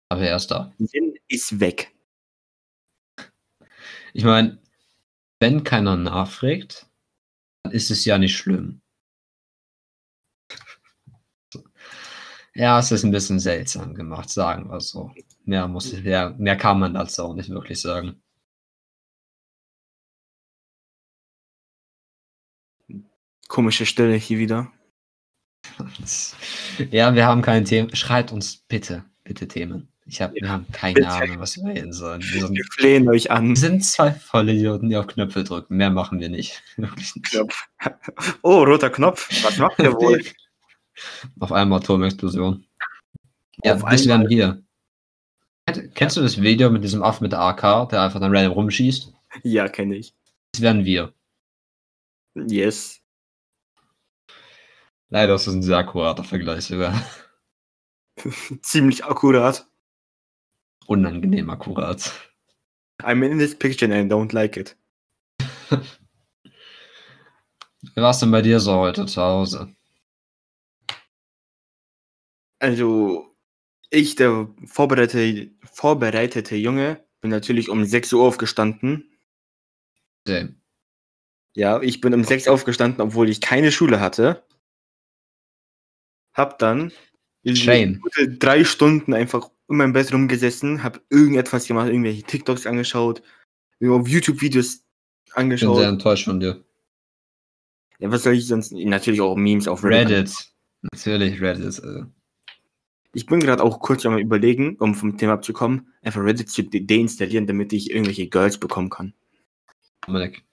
Aber 0.10 0.22
er 0.22 0.36
ist 0.36 0.48
da. 0.48 0.74
Sinn 0.78 1.18
ist 1.28 1.60
weg. 1.60 1.94
Ich 4.14 4.24
meine, 4.24 4.60
wenn 5.40 5.64
keiner 5.64 5.96
nachfragt, 5.96 6.88
dann 7.64 7.74
ist 7.74 7.92
es 7.92 8.06
ja 8.06 8.18
nicht 8.18 8.36
schlimm. 8.36 8.82
Ja, 12.58 12.80
es 12.80 12.92
ist 12.92 13.04
ein 13.04 13.12
bisschen 13.12 13.40
seltsam 13.40 13.94
gemacht, 13.94 14.32
sagen 14.32 14.72
wir 14.72 14.82
so. 14.82 15.12
Mehr, 15.46 15.68
muss, 15.68 15.94
mehr, 15.94 16.34
mehr 16.40 16.58
kann 16.58 16.80
man 16.80 16.96
dazu 16.96 17.24
auch 17.24 17.36
nicht 17.36 17.50
wirklich 17.52 17.80
sagen. 17.80 18.20
Komische 23.48 23.86
Stelle 23.86 24.16
hier 24.16 24.40
wieder. 24.40 24.72
Ja, 26.92 27.14
wir 27.16 27.26
haben 27.26 27.42
kein 27.42 27.66
Thema. 27.66 27.96
Schreibt 27.96 28.32
uns 28.32 28.58
bitte, 28.58 29.04
bitte 29.24 29.48
Themen. 29.48 29.90
Ich 30.06 30.22
hab, 30.22 30.34
wir 30.34 30.48
haben 30.48 30.66
keine 30.72 30.94
bitte. 30.96 31.10
Ahnung, 31.10 31.40
was 31.40 31.58
wir 31.58 31.66
reden 31.66 31.92
sollen. 31.92 32.22
Wir 32.22 32.42
sind, 32.42 32.56
Wir 32.56 32.66
flehen 32.72 33.10
euch 33.10 33.30
an. 33.32 33.50
wir 33.50 33.56
sind 33.56 33.84
zwei 33.84 34.12
volle 34.12 34.54
Idioten, 34.54 34.90
die 34.90 34.96
auf 34.96 35.08
Knöpfe 35.08 35.44
drücken. 35.44 35.76
Mehr 35.76 35.90
machen 35.90 36.20
wir 36.20 36.30
nicht. 36.30 36.64
Nicht. 36.78 37.16
Oh, 38.42 38.64
roter 38.64 38.90
Knopf. 38.90 39.28
Was 39.44 39.58
macht 39.58 39.80
der 39.80 39.94
wohl? 39.94 40.22
Auf 41.40 41.52
einmal 41.52 41.80
Atomexplosion. 41.80 42.66
Ja, 43.64 43.76
Auf 43.76 43.84
das 43.84 44.08
wären 44.08 44.30
wir. 44.30 44.64
Kennst 45.96 46.16
du 46.16 46.22
das 46.22 46.42
Video 46.42 46.70
mit 46.70 46.84
diesem 46.84 47.04
Affen 47.04 47.24
mit 47.24 47.34
der 47.34 47.42
AK, 47.42 47.90
der 47.90 48.04
einfach 48.04 48.20
dann 48.20 48.36
random 48.36 48.54
rumschießt? 48.54 49.14
Ja, 49.44 49.68
kenne 49.68 49.96
ich. 49.96 50.16
Das 50.54 50.62
wären 50.62 50.86
wir. 50.86 51.14
Yes. 52.36 53.02
Leider 55.10 55.36
ist 55.36 55.48
das 55.48 55.54
ein 55.54 55.64
sehr 55.64 55.78
akkurater 55.78 56.24
Vergleich 56.24 56.66
sogar. 56.66 56.94
Ziemlich 58.62 59.06
akkurat. 59.06 59.68
Unangenehm 60.88 61.50
akkurat. 61.50 62.12
I'm 63.02 63.24
in 63.24 63.38
this 63.38 63.58
picture 63.58 63.86
and 63.86 63.94
I 63.94 64.08
don't 64.14 64.34
like 64.34 64.58
it. 64.58 64.78
Wie 67.82 68.02
war 68.02 68.12
es 68.12 68.20
denn 68.20 68.32
bei 68.32 68.42
dir 68.42 68.60
so 68.60 68.74
heute 68.76 69.06
zu 69.06 69.22
Hause? 69.22 69.77
Also, 72.60 73.36
ich, 73.90 74.16
der 74.16 74.48
vorbereitete, 74.66 75.52
vorbereitete 75.72 76.56
Junge, 76.56 77.04
bin 77.22 77.32
natürlich 77.32 77.70
um 77.70 77.86
6 77.86 78.14
Uhr 78.14 78.24
aufgestanden. 78.24 79.12
Same. 80.28 80.56
Ja, 81.56 81.82
ich 81.82 82.02
bin 82.02 82.14
um 82.14 82.24
6 82.24 82.48
Uhr 82.48 82.54
aufgestanden, 82.54 83.02
obwohl 83.02 83.30
ich 83.30 83.42
keine 83.42 83.72
Schule 83.72 84.00
hatte. 84.00 84.44
Hab 86.34 86.60
dann 86.60 86.92
Shame. 87.46 88.00
gute 88.00 88.30
drei 88.30 88.64
Stunden 88.64 89.14
einfach 89.14 89.50
in 89.70 89.78
meinem 89.78 89.94
Bett 89.94 90.14
rumgesessen, 90.14 90.84
hab 90.84 91.02
irgendetwas 91.10 91.68
gemacht, 91.68 91.88
irgendwelche 91.88 92.24
TikToks 92.24 92.68
angeschaut, 92.68 93.22
YouTube-Videos 93.80 94.76
Ich 94.76 94.82
bin 94.82 94.84
sehr 95.26 95.36
angeschaut. 95.36 95.84
enttäuscht 95.84 96.26
von 96.26 96.40
dir. 96.40 96.64
Ja, 98.00 98.12
was 98.12 98.24
soll 98.24 98.36
ich 98.36 98.48
sonst? 98.48 98.72
Natürlich 98.72 99.22
auch 99.22 99.36
Memes 99.36 99.68
auf 99.68 99.84
Reddit. 99.84 100.12
Reddit. 100.12 100.52
Natürlich 100.92 101.42
Reddit. 101.42 101.80
Äh. 101.80 102.06
Ich 103.18 103.26
bin 103.26 103.40
gerade 103.40 103.64
auch 103.64 103.80
kurz 103.80 104.06
am 104.06 104.20
überlegen, 104.20 104.76
um 104.76 104.94
vom 104.94 105.18
Thema 105.18 105.34
abzukommen, 105.34 105.92
einfach 106.04 106.22
Reddit 106.22 106.52
zu 106.52 106.62
de 106.62 106.86
deinstallieren, 106.86 107.48
damit 107.48 107.74
ich 107.74 107.90
irgendwelche 107.90 108.30
Girls 108.30 108.60
bekommen 108.60 108.92
kann. 108.92 109.16
Dominik. 110.02 110.46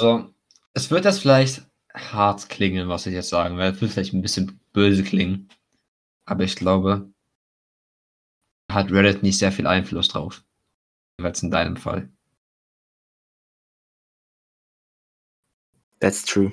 So, 0.00 0.32
es 0.72 0.90
wird 0.90 1.04
jetzt 1.04 1.20
vielleicht 1.20 1.66
hart 1.92 2.48
klingen, 2.48 2.88
was 2.88 3.04
ich 3.04 3.12
jetzt 3.12 3.28
sagen 3.28 3.58
werde. 3.58 3.74
Es 3.76 3.82
wird 3.82 3.92
vielleicht 3.92 4.14
ein 4.14 4.22
bisschen 4.22 4.60
böse 4.72 5.04
klingen. 5.04 5.50
Aber 6.24 6.42
ich 6.42 6.56
glaube, 6.56 7.12
hat 8.72 8.90
Reddit 8.90 9.22
nicht 9.22 9.36
sehr 9.36 9.52
viel 9.52 9.66
Einfluss 9.66 10.08
drauf. 10.08 10.42
Jeweils 11.18 11.42
in 11.42 11.50
deinem 11.50 11.76
Fall. 11.76 12.08
That's 16.00 16.24
true. 16.24 16.50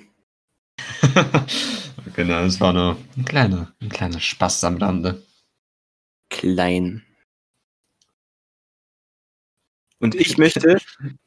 genau, 2.15 2.43
das 2.43 2.59
war 2.59 2.73
nur 2.73 2.97
ein 3.15 3.25
kleiner, 3.25 3.73
ein 3.81 3.89
kleiner 3.89 4.19
Spaß 4.19 4.63
am 4.63 4.77
Rande. 4.77 5.23
Klein. 6.29 7.03
Und 9.99 10.15
ich 10.15 10.37
möchte 10.37 10.77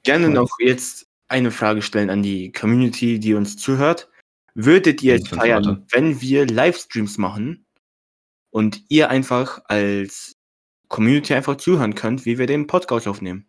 gerne 0.02 0.28
noch 0.28 0.50
jetzt 0.60 1.08
eine 1.28 1.50
Frage 1.50 1.82
stellen 1.82 2.10
an 2.10 2.22
die 2.22 2.52
Community, 2.52 3.18
die 3.18 3.34
uns 3.34 3.56
zuhört. 3.56 4.08
Würdet 4.54 5.02
ihr 5.02 5.14
es 5.16 5.28
feiern, 5.28 5.86
wenn 5.90 6.20
wir 6.20 6.46
Livestreams 6.46 7.18
machen 7.18 7.66
und 8.50 8.82
ihr 8.88 9.08
einfach 9.08 9.62
als 9.66 10.36
Community 10.88 11.34
einfach 11.34 11.56
zuhören 11.56 11.94
könnt, 11.94 12.24
wie 12.26 12.38
wir 12.38 12.46
den 12.46 12.66
Podcast 12.66 13.06
aufnehmen? 13.06 13.46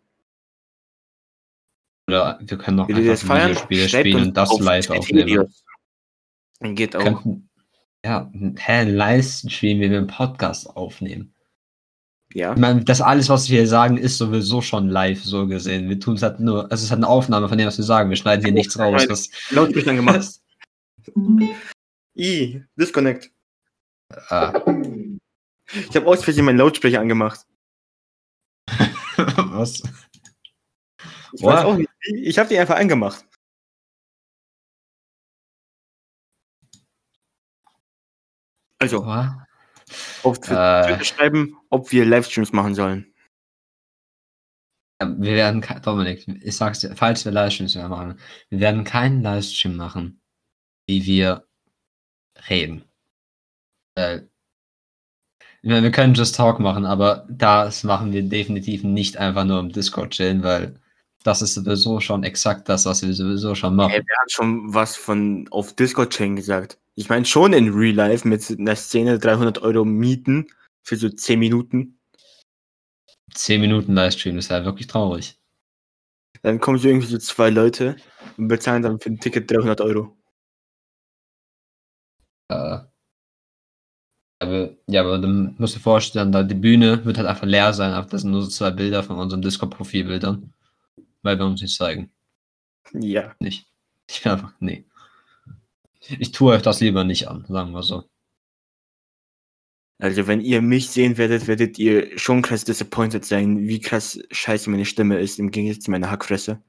Oder 2.08 2.38
wir 2.40 2.58
können 2.58 2.76
noch 2.76 2.88
Würdet 2.88 3.08
das 3.08 3.22
einfach? 3.22 3.68
Videospiele 3.68 3.88
spielen 3.88 4.22
und 4.28 4.36
das 4.36 4.58
live 4.58 4.90
aufnehmen. 4.90 5.26
Videos. 5.26 5.64
Geht 6.62 6.96
auch. 6.96 7.02
Könnten, 7.02 7.48
ja, 8.04 8.30
hä, 8.56 8.84
Livestream, 8.84 9.80
wie 9.80 9.90
wir 9.90 9.98
einen 9.98 10.06
Podcast 10.06 10.68
aufnehmen. 10.76 11.34
Ja. 12.34 12.52
Ich 12.54 12.58
meine, 12.58 12.82
das 12.82 13.00
alles, 13.00 13.28
was 13.28 13.50
wir 13.50 13.58
hier 13.58 13.68
sagen, 13.68 13.96
ist 13.98 14.16
sowieso 14.16 14.62
schon 14.62 14.88
live 14.88 15.22
so 15.22 15.46
gesehen. 15.46 15.88
Wir 15.88 16.00
tun 16.00 16.14
es 16.14 16.22
halt 16.22 16.40
nur, 16.40 16.70
es 16.72 16.82
ist 16.82 16.90
halt 16.90 17.00
eine 17.00 17.08
Aufnahbe 17.08 17.48
von 17.48 17.58
dem, 17.58 17.66
was 17.66 17.76
wir 17.76 17.84
sagen. 17.84 18.08
Wir 18.08 18.16
schneiden 18.16 18.44
hier 18.44 18.54
nichts 18.54 18.78
raus. 18.78 19.06
Das, 19.06 19.28
Lautsprechern 19.50 19.96
gemacht. 19.96 20.40
I, 22.16 22.62
disconnect. 22.76 23.30
äh, 24.30 24.52
Ich 25.88 25.96
habe 25.96 26.06
aus 26.06 26.24
Versehen 26.24 26.44
meinen 26.44 26.58
Lautsprecher 26.58 27.00
angemacht. 27.00 27.40
was? 29.16 29.82
Ich 31.34 31.42
What? 31.42 31.54
weiß 31.54 31.64
auch 31.64 31.76
nicht. 31.76 31.90
Ich 32.00 32.38
habe 32.38 32.48
die 32.48 32.58
einfach 32.58 32.76
angemacht. 32.76 33.24
Also, 38.82 39.06
What? 39.06 39.30
auf 40.22 40.40
Twitter 40.40 41.00
Äh. 41.00 41.04
schreiben, 41.04 41.56
ob 41.70 41.92
wir 41.92 42.04
Livestreams 42.04 42.52
machen 42.52 42.74
sollen. 42.74 43.06
Wir 45.02 45.34
werden, 45.34 45.64
Dominik, 45.82 46.26
ich 46.28 46.56
sag's 46.56 46.80
dir, 46.80 46.94
falls 46.94 47.24
wir 47.24 47.32
Livestreams 47.32 47.74
mehr 47.74 47.88
machen, 47.88 48.18
wir 48.50 48.60
werden 48.60 48.84
keinen 48.84 49.22
Livestream 49.22 49.76
machen, 49.76 50.20
wie 50.86 51.04
wir 51.06 51.46
reden. 52.48 52.84
Äh, 53.96 54.22
ich 55.64 55.68
meine, 55.68 55.82
wir 55.82 55.90
können 55.92 56.14
Just 56.14 56.36
Talk 56.36 56.58
machen, 56.60 56.86
aber 56.86 57.26
das 57.30 57.84
machen 57.84 58.12
wir 58.12 58.22
definitiv 58.22 58.82
nicht 58.84 59.16
einfach 59.16 59.44
nur 59.44 59.60
im 59.60 59.70
Discord 59.70 60.10
chillen, 60.12 60.42
weil 60.42 60.80
das 61.26 61.42
ist 61.42 61.54
sowieso 61.54 62.00
schon 62.00 62.24
exakt 62.24 62.68
das, 62.68 62.86
was 62.86 63.02
wir 63.02 63.12
sowieso 63.14 63.54
schon 63.54 63.76
machen. 63.76 63.92
Ey, 63.92 64.02
wer 64.06 64.16
hat 64.20 64.30
schon 64.30 64.74
was 64.74 64.96
von 64.96 65.48
auf 65.50 65.74
Discord-Chain 65.74 66.36
gesagt? 66.36 66.78
Ich 66.94 67.08
meine 67.08 67.24
schon 67.24 67.52
in 67.52 67.72
Real 67.72 67.94
Life 67.94 68.26
mit 68.28 68.48
einer 68.50 68.76
Szene 68.76 69.18
300 69.18 69.62
Euro 69.62 69.84
mieten 69.84 70.48
für 70.82 70.96
so 70.96 71.08
10 71.08 71.38
Minuten. 71.38 71.98
10 73.34 73.60
Minuten 73.60 73.94
Livestream 73.94 74.36
ist 74.38 74.50
ja 74.50 74.64
wirklich 74.64 74.86
traurig. 74.86 75.38
Dann 76.42 76.60
kommen 76.60 76.78
so 76.78 76.88
irgendwie 76.88 77.06
so 77.06 77.18
zwei 77.18 77.50
Leute 77.50 77.96
und 78.36 78.48
bezahlen 78.48 78.82
dann 78.82 79.00
für 79.00 79.10
ein 79.10 79.20
Ticket 79.20 79.50
300 79.50 79.80
Euro. 79.80 80.16
Äh, 82.48 82.80
aber, 84.40 84.70
ja, 84.88 85.02
aber 85.02 85.18
dann 85.18 85.54
musst 85.58 85.74
du 85.74 85.78
dir 85.78 85.84
vorstellen, 85.84 86.32
da 86.32 86.42
die 86.42 86.56
Bühne 86.56 87.04
wird 87.04 87.16
halt 87.16 87.28
einfach 87.28 87.46
leer 87.46 87.72
sein, 87.72 87.92
aber 87.92 88.08
das 88.08 88.22
sind 88.22 88.32
nur 88.32 88.42
so 88.42 88.48
zwei 88.48 88.72
Bilder 88.72 89.04
von 89.04 89.16
unseren 89.16 89.40
Discord-Profilbildern. 89.40 90.52
Weil 91.22 91.38
wir 91.38 91.46
uns 91.46 91.62
nicht 91.62 91.76
zeigen. 91.76 92.12
Ja. 92.92 93.34
Nicht. 93.38 93.66
Ich 94.08 94.22
bin 94.22 94.32
einfach, 94.32 94.52
nee. 94.60 94.84
Ich 96.00 96.32
tue 96.32 96.54
euch 96.54 96.62
das 96.62 96.80
lieber 96.80 97.04
nicht 97.04 97.28
an, 97.28 97.44
sagen 97.48 97.72
wir 97.72 97.82
so. 97.82 98.04
Also 99.98 100.26
wenn 100.26 100.40
ihr 100.40 100.60
mich 100.62 100.90
sehen 100.90 101.16
werdet, 101.16 101.46
werdet 101.46 101.78
ihr 101.78 102.18
schon 102.18 102.42
krass 102.42 102.64
disappointed 102.64 103.24
sein, 103.24 103.68
wie 103.68 103.78
krass 103.78 104.18
scheiße 104.32 104.68
meine 104.68 104.84
Stimme 104.84 105.20
ist 105.20 105.38
im 105.38 105.52
Gegensatz 105.52 105.84
zu 105.84 105.92
meiner 105.92 106.10
Hackfresse. 106.10 106.60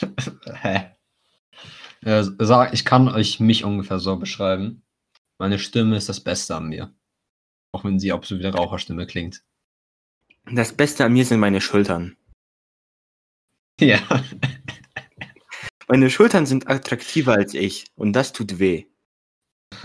Hä? 0.62 0.96
Ja, 2.02 2.22
sag, 2.22 2.72
ich 2.72 2.86
kann 2.86 3.08
euch 3.08 3.38
mich 3.38 3.64
ungefähr 3.64 3.98
so 3.98 4.16
beschreiben. 4.16 4.82
Meine 5.38 5.58
Stimme 5.58 5.96
ist 5.96 6.08
das 6.08 6.20
Beste 6.20 6.56
an 6.56 6.68
mir. 6.68 6.94
Auch 7.72 7.84
wenn 7.84 7.98
sie 7.98 8.12
absolut 8.12 8.42
wie 8.42 8.46
eine 8.46 8.56
Raucherstimme 8.56 9.06
klingt. 9.06 9.42
Das 10.50 10.72
Beste 10.72 11.04
an 11.04 11.12
mir 11.12 11.26
sind 11.26 11.40
meine 11.40 11.60
Schultern. 11.60 12.16
Ja. 13.80 14.00
Meine 15.88 16.10
Schultern 16.10 16.46
sind 16.46 16.68
attraktiver 16.68 17.34
als 17.34 17.54
ich 17.54 17.84
und 17.94 18.12
das 18.14 18.32
tut 18.32 18.58
weh. 18.58 18.86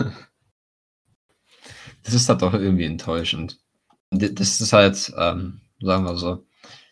das 2.02 2.14
ist 2.14 2.28
halt 2.28 2.42
doch 2.42 2.54
irgendwie 2.54 2.86
enttäuschend. 2.86 3.60
Das 4.10 4.60
ist 4.60 4.72
halt, 4.72 5.12
ähm, 5.16 5.60
sagen 5.80 6.04
wir 6.04 6.16
so, 6.16 6.44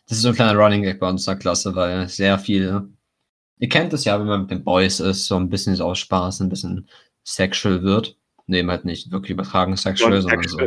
das 0.06 0.18
ist 0.18 0.22
so 0.22 0.28
ein 0.28 0.34
kleiner 0.34 0.58
Running 0.58 0.82
Gag 0.82 1.00
bei 1.00 1.08
uns 1.08 1.26
in 1.26 1.32
der 1.32 1.38
Klasse, 1.38 1.74
weil 1.74 2.08
sehr 2.08 2.38
viele, 2.38 2.88
ihr 3.58 3.68
kennt 3.68 3.92
es 3.92 4.04
ja, 4.04 4.18
wenn 4.18 4.26
man 4.26 4.42
mit 4.42 4.50
den 4.50 4.64
Boys 4.64 5.00
ist, 5.00 5.26
so 5.26 5.36
ein 5.36 5.48
bisschen 5.48 5.80
aus 5.80 5.98
Spaß, 5.98 6.40
ein 6.40 6.48
bisschen 6.48 6.88
sexual 7.24 7.82
wird. 7.82 8.16
Nee, 8.46 8.66
halt 8.66 8.84
nicht 8.84 9.10
wirklich 9.10 9.30
übertragen 9.32 9.76
sexual, 9.76 10.20
sondern 10.20 10.48
so. 10.48 10.58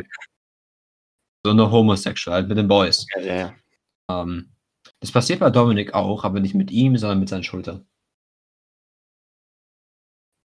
So 1.45 1.51
eine 1.51 1.69
homosexual, 1.69 2.35
halt 2.35 2.47
mit 2.47 2.57
den 2.57 2.69
Boys. 2.69 3.05
Ja, 3.15 3.21
ja, 3.21 3.35
ja. 3.35 3.55
Ähm, 4.09 4.52
das 5.03 5.11
passiert 5.11 5.41
bei 5.41 5.49
Dominik 5.49 5.93
auch, 5.93 6.23
aber 6.23 6.39
nicht 6.39 6.55
mit 6.55 6.71
ihm, 6.71 6.95
sondern 6.95 7.19
mit 7.19 7.27
seinen 7.27 7.43
Schultern. 7.43 7.85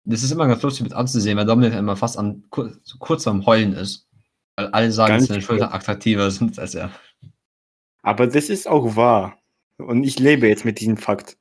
Das 0.04 0.22
ist 0.22 0.30
immer 0.30 0.46
ganz 0.46 0.62
lustig 0.62 0.84
mit 0.84 0.92
anzusehen, 0.92 1.36
weil 1.36 1.46
Dominik 1.46 1.74
immer 1.74 1.96
fast 1.96 2.16
an, 2.16 2.44
kurz, 2.48 2.78
so 2.84 2.96
kurz 2.98 3.26
am 3.26 3.44
Heulen 3.44 3.72
ist. 3.72 4.08
Weil 4.54 4.68
alle 4.68 4.92
sagen, 4.92 5.14
Ganz 5.14 5.22
dass 5.22 5.28
seine 5.30 5.42
Schultern 5.42 5.72
attraktiver 5.72 6.30
sind 6.30 6.60
als 6.60 6.76
er. 6.76 6.92
Aber 8.02 8.28
das 8.28 8.48
ist 8.48 8.68
auch 8.68 8.94
wahr. 8.94 9.42
Und 9.78 10.04
ich 10.04 10.20
lebe 10.20 10.46
jetzt 10.46 10.64
mit 10.64 10.78
diesem 10.78 10.96
Fakt. 10.96 11.36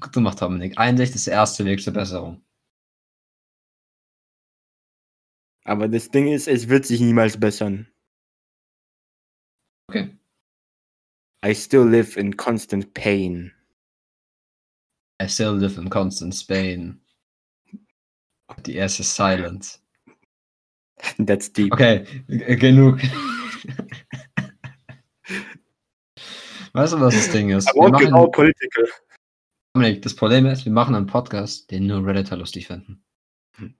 Gut 0.00 0.12
gemacht, 0.12 0.42
Dominik. 0.42 0.76
Einsicht 0.76 1.14
ist 1.14 1.26
der 1.26 1.32
erste 1.32 1.64
Weg 1.64 1.82
zur 1.82 1.94
Besserung. 1.94 2.44
Aber 5.64 5.88
das 5.88 6.10
Ding 6.10 6.30
ist, 6.30 6.48
es 6.48 6.68
wird 6.68 6.84
sich 6.84 7.00
niemals 7.00 7.40
bessern. 7.40 7.88
Okay. 9.88 10.18
I 11.44 11.52
still 11.52 11.84
live 11.84 12.16
in 12.16 12.32
constant 12.32 12.94
pain. 12.94 13.52
I 15.20 15.26
still 15.28 15.52
live 15.52 15.76
in 15.76 15.90
constant 15.90 16.34
Spain. 16.34 17.02
Die 18.64 18.76
erste 18.76 19.02
Silence. 19.02 19.78
That's 21.18 21.52
deep. 21.52 21.70
Okay, 21.74 22.06
g- 22.28 22.56
genug. 22.56 22.98
weißt 26.72 26.94
du, 26.94 27.00
was 27.00 27.14
das 27.14 27.30
Ding 27.30 27.50
ist? 27.50 27.68
I 27.68 27.78
all 27.78 27.90
machen, 27.90 28.30
political. 28.32 28.88
Dominik, 29.74 30.00
das 30.00 30.16
Problem 30.16 30.46
ist, 30.46 30.64
wir 30.64 30.72
machen 30.72 30.94
einen 30.94 31.06
Podcast, 31.06 31.70
den 31.70 31.86
nur 31.86 32.06
Redditor 32.06 32.38
lustig 32.38 32.68
finden. 32.68 33.04
Hm. 33.58 33.74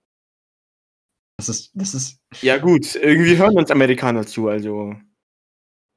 Das 1.37 1.49
ist, 1.49 1.71
das 1.73 1.95
ist, 1.95 2.21
Ja 2.41 2.57
gut, 2.57 2.95
irgendwie 2.95 3.37
hören 3.37 3.57
uns 3.57 3.71
Amerikaner 3.71 4.27
zu, 4.27 4.49
also 4.49 4.95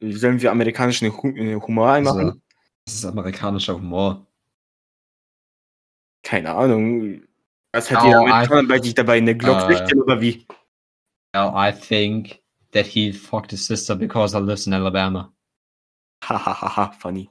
sollen 0.00 0.40
wir 0.40 0.50
amerikanischen 0.52 1.06
äh, 1.06 1.54
Humor 1.56 1.90
einmachen? 1.92 2.20
also, 2.28 2.40
das 2.86 2.94
ist 2.94 3.04
amerikanischer 3.04 3.74
Humor. 3.74 4.26
Keine 6.22 6.54
Ahnung. 6.54 7.22
Was 7.72 7.90
hat 7.90 8.02
Oh, 8.04 8.08
I- 8.08 8.14
Amerikaner 8.30 8.68
bei 8.68 8.80
sich 8.80 8.94
dabei? 8.94 9.18
Eine 9.18 9.36
Glock 9.36 9.68
Äh, 9.70 9.76
16 9.76 10.02
oder 10.02 10.20
wie? 10.20 10.46
Well, 11.34 11.52
I 11.54 11.72
think 11.72 12.40
that 12.72 12.86
he 12.86 13.12
fucked 13.12 13.50
his 13.50 13.66
sister 13.66 13.94
because 13.94 14.36
I 14.36 14.40
lives 14.40 14.66
in 14.66 14.72
Alabama. 14.72 15.32
Hahaha, 16.24 16.92
funny. 16.98 17.30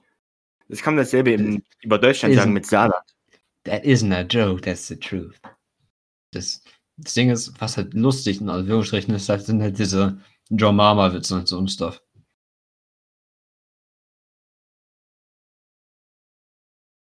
Das 0.70 0.82
kann 0.82 0.96
man 0.96 1.04
dasselbe 1.04 1.32
eben 1.32 1.64
über 1.82 1.98
Deutschland 1.98 2.36
sagen 2.36 2.54
mit 2.54 2.66
Saarland. 2.66 3.04
That 3.64 3.84
isn't 3.84 4.14
a 4.14 4.22
joke, 4.22 4.62
that's 4.62 4.88
the 4.88 4.98
truth. 4.98 5.40
Das, 6.32 6.62
das 6.98 7.14
Ding 7.14 7.30
ist, 7.30 7.60
was 7.60 7.78
halt 7.78 7.94
lustig 7.94 8.42
in 8.42 8.50
Anführungsstrichen 8.50 9.14
ist, 9.14 9.30
halt, 9.30 9.46
sind 9.46 9.62
halt 9.62 9.78
diese 9.80 10.20
Joe 10.50 10.74
Mama-Witze 10.74 11.36
und 11.36 11.48
so 11.48 11.58
und 11.58 11.70
Stuff. 11.70 12.02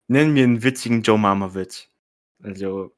Nennen 0.08 0.36
wir 0.36 0.44
einen 0.44 0.64
witzigen 0.64 1.02
Joe 1.02 1.18
Mama-Witz. 1.18 1.90
Also, 2.42 2.96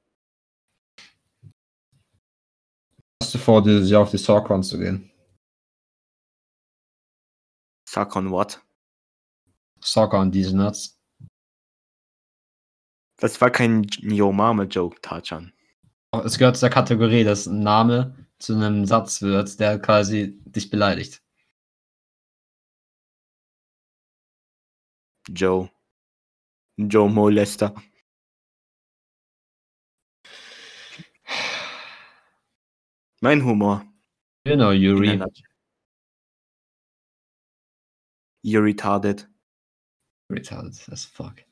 Hast 3.22 3.34
du 3.34 3.38
vor, 3.38 3.64
dieses 3.64 3.90
Jahr 3.90 4.04
auf 4.04 4.12
die 4.12 4.18
Sawcon 4.18 4.64
zu 4.64 4.78
gehen? 4.78 5.12
suck 7.96 8.16
on 8.16 8.30
what? 8.30 8.62
Sawcon, 9.80 10.32
diese 10.32 10.56
Nuts. 10.56 11.00
Das 13.18 13.40
war 13.40 13.50
kein 13.50 13.84
Joe 13.84 14.34
Mama-Joke, 14.34 15.00
Tachan. 15.02 15.54
Es 16.26 16.38
gehört 16.38 16.58
zur 16.58 16.70
Kategorie, 16.70 17.24
dass 17.24 17.48
ein 17.48 17.62
Name 17.62 18.28
zu 18.40 18.54
einem 18.54 18.86
Satz 18.86 19.22
wird, 19.22 19.60
der 19.60 19.80
quasi 19.80 20.38
dich 20.44 20.70
beleidigt. 20.70 21.22
Joe. 25.30 25.70
Joe 26.78 27.10
Molester. 27.10 27.74
Mein 33.22 33.44
Humor. 33.44 33.86
Know, 34.46 34.72
Yuri. 34.72 35.20
You're 38.44 38.62
retarded. 38.62 39.26
Retarded 40.32 40.92
as 40.92 41.06
fuck. 41.06 41.44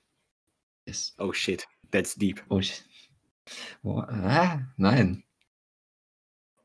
Yes. 0.85 1.13
Oh 1.17 1.31
shit, 1.31 1.65
that's 1.91 2.13
deep. 2.13 2.43
Oh, 2.49 2.59
ich. 2.59 2.83
Oh, 3.83 4.03
ah, 4.07 4.61
nein. 4.77 5.23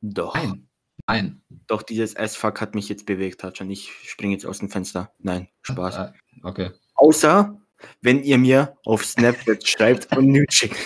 Doch. 0.02 0.34
Nein. 0.34 0.68
Nein. 1.06 1.42
Doch, 1.66 1.82
dieses 1.82 2.14
S-Fuck 2.14 2.60
hat 2.60 2.74
mich 2.74 2.88
jetzt 2.88 3.06
bewegt, 3.06 3.40
Tachan. 3.40 3.70
Ich 3.70 3.90
springe 4.08 4.34
jetzt 4.34 4.44
aus 4.44 4.58
dem 4.58 4.68
Fenster. 4.68 5.14
Nein, 5.18 5.48
Spaß. 5.62 5.96
Ah, 5.96 6.14
okay. 6.42 6.72
Außer, 6.94 7.58
wenn 8.02 8.22
ihr 8.22 8.38
mir 8.38 8.76
auf 8.84 9.04
Snapchat 9.04 9.66
schreibt 9.66 10.16
und 10.16 10.28
Nude 10.28 10.46
schickt. 10.50 10.76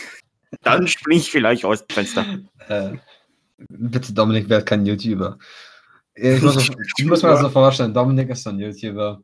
Dann 0.62 0.86
springe 0.86 1.20
ich 1.20 1.30
vielleicht 1.30 1.64
aus 1.64 1.86
dem 1.86 1.94
Fenster. 1.94 2.38
Äh, 2.68 2.96
bitte, 3.68 4.12
Dominik 4.12 4.48
wird 4.48 4.66
kein 4.66 4.84
YouTuber. 4.84 5.38
Ich 6.14 6.42
muss, 6.42 6.56
ich 6.98 7.04
muss 7.04 7.22
mir 7.22 7.30
das 7.30 7.40
so 7.40 7.48
vorstellen, 7.48 7.94
Dominik 7.94 8.28
ist 8.30 8.42
so 8.42 8.50
ein 8.50 8.58
YouTuber 8.58 9.22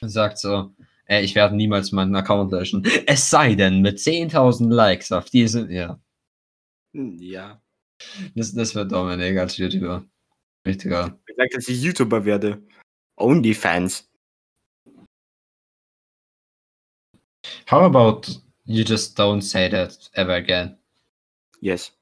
und 0.00 0.08
sagt 0.08 0.38
so, 0.38 0.72
ey, 1.06 1.22
ich 1.22 1.34
werde 1.34 1.56
niemals 1.56 1.92
meinen 1.92 2.14
Account 2.16 2.52
löschen. 2.52 2.84
Es 3.06 3.30
sei 3.30 3.54
denn, 3.54 3.80
mit 3.80 3.98
10.000 3.98 4.72
Likes 4.72 5.12
auf 5.12 5.26
diese, 5.30 5.70
ja, 5.72 5.98
Ja. 6.92 7.60
das, 8.34 8.52
das 8.54 8.74
wird 8.74 8.90
Dominik 8.92 9.38
als 9.38 9.56
YouTuber. 9.56 10.04
Richtiger. 10.66 11.18
Ich 11.26 11.36
sag, 11.36 11.50
dass 11.50 11.68
ich 11.68 11.80
YouTuber 11.80 12.24
werde. 12.24 12.62
Onlyfans. 13.16 14.07
How 17.66 17.84
about 17.84 18.28
you 18.64 18.84
just 18.84 19.16
don't 19.16 19.42
say 19.42 19.68
that 19.68 19.96
ever 20.14 20.34
again? 20.34 20.76
Yes. 21.60 21.92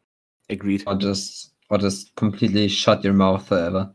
Agreed. 0.49 0.85
Or 0.87 0.97
just, 0.97 1.53
or 1.71 1.79
just 1.79 2.15
completely 2.17 2.69
shut 2.69 3.05
your 3.05 3.15
mouth 3.15 3.47
forever? 3.47 3.93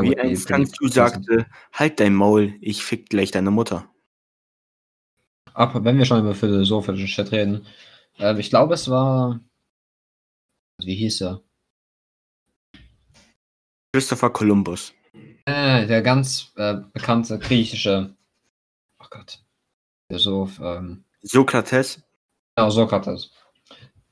Wie 0.00 0.16
ein 0.16 0.36
Stanzu 0.36 0.84
awesome. 0.84 0.92
sagte, 0.92 1.46
halt 1.72 1.98
dein 1.98 2.14
Maul, 2.14 2.54
ich 2.60 2.84
fick 2.84 3.10
gleich 3.10 3.32
deine 3.32 3.50
Mutter. 3.50 3.88
Aber 5.54 5.84
wenn 5.84 5.98
wir 5.98 6.04
schon 6.04 6.20
über 6.20 6.36
philosophischen 6.36 7.08
Shit 7.08 7.32
reden, 7.32 7.66
ähm, 8.18 8.38
ich 8.38 8.50
glaube, 8.50 8.74
es 8.74 8.88
war. 8.88 9.40
Wie 10.80 10.94
hieß 10.94 11.22
er? 11.22 11.42
Christopher 13.92 14.30
Columbus. 14.30 14.94
Äh, 15.46 15.86
der 15.86 16.02
ganz 16.02 16.52
äh, 16.56 16.76
bekannte 16.92 17.38
griechische. 17.38 18.14
Oh 19.10 19.16
Gott. 19.16 19.42
Philosoph. 20.08 20.60
Ähm, 20.60 21.04
Sokrates. 21.22 22.02
ja, 22.58 22.70
Sokrates. 22.70 23.30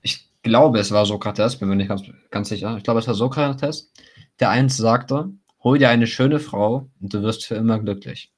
Ich 0.02 0.30
glaube, 0.42 0.78
es 0.78 0.90
war 0.90 1.06
Sokrates, 1.06 1.56
bin 1.58 1.68
mir 1.68 1.76
nicht 1.76 1.88
ganz, 1.88 2.02
ganz 2.30 2.48
sicher. 2.48 2.76
Ich 2.76 2.84
glaube, 2.84 3.00
es 3.00 3.06
war 3.06 3.14
Sokrates, 3.14 3.92
der 4.40 4.50
eins 4.50 4.76
sagte: 4.76 5.32
Hol 5.62 5.78
dir 5.78 5.88
eine 5.90 6.06
schöne 6.06 6.40
Frau 6.40 6.90
und 7.00 7.12
du 7.12 7.22
wirst 7.22 7.44
für 7.46 7.54
immer 7.56 7.78
glücklich. 7.78 8.32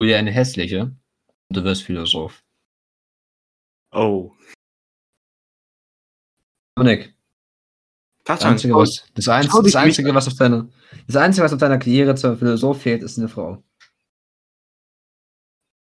Hol 0.00 0.08
dir 0.08 0.18
eine 0.18 0.30
hässliche 0.30 0.82
und 1.48 1.56
du 1.56 1.64
wirst 1.64 1.82
Philosoph. 1.82 2.42
Oh. 3.92 4.32
Dominik, 6.76 7.14
Das 8.24 8.42
Einzige, 8.42 8.74
was, 8.74 9.04
das, 9.14 9.28
Einz 9.28 9.74
Einzige, 9.76 10.12
was 10.14 10.26
auf 10.26 10.34
deiner, 10.34 10.68
das 11.06 11.16
Einzige, 11.16 11.44
was 11.44 11.52
auf 11.52 11.60
deiner 11.60 11.78
Karriere 11.78 12.16
zum 12.16 12.36
Philosoph 12.36 12.82
fehlt, 12.82 13.02
ist 13.04 13.18
eine 13.18 13.28
Frau. 13.28 13.62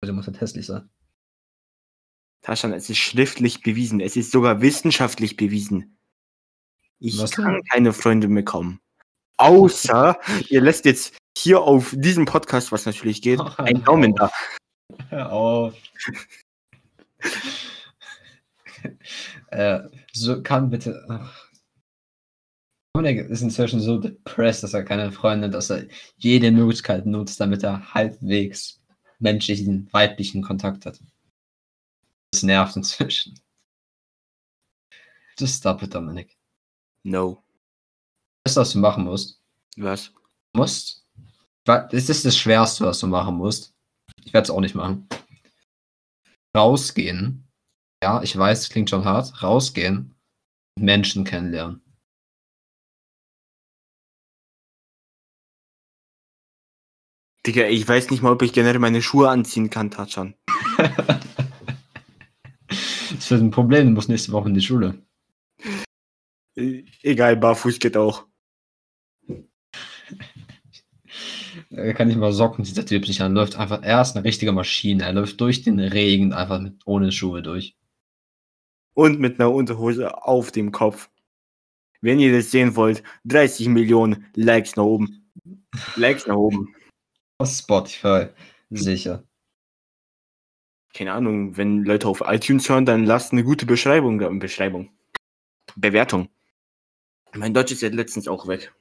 Also 0.07 0.15
muss 0.15 0.27
halt 0.29 0.41
hässlich 0.41 0.67
sein. 0.67 0.89
Taschan, 2.43 2.73
es 2.73 2.89
ist 2.89 2.99
schriftlich 2.99 3.63
bewiesen. 3.63 3.99
Es 3.99 4.15
ist 4.15 4.31
sogar 4.31 4.61
wissenschaftlich 4.63 5.37
bewiesen. 5.37 5.99
Ich 7.01 7.19
Was 7.19 7.33
kann 7.33 7.55
denn? 7.55 7.65
keine 7.65 7.93
Freunde 7.93 8.29
bekommen. 8.29 8.79
Außer, 9.37 10.21
ihr 10.49 10.61
lässt 10.61 10.85
jetzt 10.85 11.19
hier 11.37 11.61
auf 11.61 11.93
diesem 11.99 12.25
Podcast, 12.25 12.71
was 12.71 12.87
natürlich 12.87 13.21
geht, 13.21 13.41
Ach, 13.41 13.59
einen 13.59 13.83
Daumen 13.83 14.15
da. 14.15 14.31
Hör 15.09 15.33
auf. 15.33 15.75
äh, 19.51 19.81
so 20.13 20.41
kann 20.41 20.71
bitte. 20.71 21.05
Ach. 21.09 21.51
Dominik 22.95 23.29
ist 23.29 23.43
inzwischen 23.43 23.81
so 23.81 23.99
depressed, 23.99 24.63
dass 24.63 24.73
er 24.73 24.85
keine 24.85 25.11
Freunde, 25.11 25.51
dass 25.51 25.69
er 25.71 25.87
jede 26.17 26.53
Möglichkeit 26.53 27.07
nutzt, 27.07 27.41
damit 27.41 27.65
er 27.65 27.93
halbwegs 27.93 28.81
menschlichen, 29.19 29.89
weiblichen 29.93 30.43
Kontakt 30.43 30.87
hat. 30.87 31.01
Das 32.31 32.43
nervt 32.43 32.77
inzwischen. 32.77 33.41
Just 35.39 35.59
stop 35.59 35.83
it, 35.83 35.95
Dominik. 35.95 36.37
No. 37.03 37.43
Weißt 38.45 38.57
du, 38.57 38.61
was 38.61 38.73
du 38.73 38.79
machen 38.79 39.05
musst? 39.05 39.41
Was? 39.77 40.13
Musst. 40.55 41.05
Das 41.65 41.93
ist 41.93 42.25
das 42.25 42.37
Schwerste, 42.37 42.87
was 42.87 43.01
du 43.01 43.07
machen 43.07 43.37
musst. 43.37 43.75
Ich 44.25 44.33
werde 44.33 44.45
es 44.45 44.51
auch 44.51 44.61
nicht 44.61 44.75
machen. 44.75 45.09
Rausgehen. 46.57 47.47
Ja, 48.03 48.23
ich 48.23 48.37
weiß, 48.37 48.61
es 48.61 48.69
klingt 48.69 48.91
schon 48.91 49.05
hart. 49.05 49.43
Rausgehen. 49.43 50.15
Menschen 50.79 51.25
kennenlernen. 51.25 51.83
Digga, 57.47 57.69
ich 57.69 57.87
weiß 57.87 58.11
nicht 58.11 58.23
mal, 58.23 58.33
ob 58.33 58.43
ich 58.43 58.53
generell 58.53 58.81
meine 58.81 59.03
Schuhe 59.03 59.29
anziehen 59.29 59.71
kann, 59.71 59.91
Tatschan. 59.91 60.35
das 62.67 63.31
wird 63.31 63.41
ein 63.41 63.53
Problem, 63.53 63.87
du 63.87 63.93
musst 63.93 64.09
nächste 64.09 64.33
Woche 64.33 64.49
in 64.49 64.55
die 64.55 64.63
Schule. 64.63 65.01
Äh, 66.57 66.83
Egal, 67.03 67.37
barfuß 67.37 67.79
geht 67.79 67.97
auch. 67.97 68.27
Er 71.71 71.95
kann 71.95 72.09
nicht 72.09 72.19
mal 72.19 72.33
Socken, 72.33 72.65
dieser 72.65 72.87
Typ 72.87 73.07
nicht 73.09 73.21
an. 73.21 73.35
Läuft 73.35 73.57
einfach, 73.57 73.83
er 73.83 74.01
ist 74.01 74.15
eine 74.15 74.25
richtige 74.25 74.53
Maschine. 74.53 75.03
Er 75.03 75.13
läuft 75.13 75.41
durch 75.41 75.63
den 75.63 75.81
Regen 75.81 76.33
einfach 76.33 76.61
mit, 76.61 76.75
ohne 76.87 77.11
Schuhe 77.13 77.43
durch. 77.43 77.77
Und 78.95 79.19
mit 79.21 79.41
einer 79.41 79.53
Unterhose 79.53 80.23
auf 80.23 80.53
dem 80.53 80.71
Kopf. 80.71 81.11
Wenn 82.01 82.21
ihr 82.21 82.33
das 82.33 82.51
sehen 82.51 82.77
wollt, 82.77 83.03
30 83.25 83.69
Millionen 83.69 84.27
Likes 84.35 84.77
nach 84.77 84.85
oben. 84.85 85.29
Likes 85.97 86.27
nach 86.27 86.37
oben. 86.37 86.76
Auf 87.39 87.51
Spotify. 87.51 88.29
Sicher. 88.71 89.25
Keine 90.95 91.13
Ahnung, 91.13 91.57
wenn 91.57 91.85
Leute 91.85 92.09
auf 92.09 92.23
iTunes 92.25 92.69
hören, 92.69 92.87
dann 92.87 93.05
lasst 93.05 93.33
eine 93.33 93.45
gute 93.45 93.67
Beschreibung. 93.67 94.39
Beschreibung. 94.39 94.91
Bewertung. 95.77 96.31
Mein 97.35 97.53
Deutsch 97.53 97.73
ist 97.73 97.83
ja 97.83 97.91
letztens 97.91 98.29
auch 98.29 98.47
weg. 98.47 98.75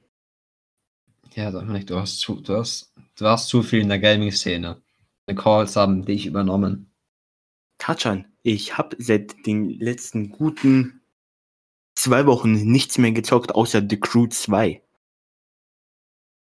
Ja, 1.34 1.50
Dominik, 1.50 1.86
du 1.86 1.96
hast 1.96 2.20
zu, 2.20 2.40
du 2.40 2.56
hast, 2.56 2.94
du 3.16 3.24
warst 3.26 3.48
zu 3.48 3.62
viel 3.62 3.80
in 3.80 3.90
der 3.90 3.98
Gaming-Szene. 3.98 4.80
Die 5.28 5.34
Calls 5.34 5.76
haben 5.76 6.06
dich 6.06 6.24
übernommen. 6.24 6.90
Tatschan, 7.76 8.32
ich 8.42 8.78
habe 8.78 8.96
seit 8.98 9.46
den 9.46 9.68
letzten 9.68 10.30
guten 10.30 11.02
zwei 11.94 12.24
Wochen 12.24 12.52
nichts 12.52 12.96
mehr 12.96 13.12
gezockt, 13.12 13.54
außer 13.54 13.82
The 13.86 14.00
Crew 14.00 14.28
2. 14.28 14.80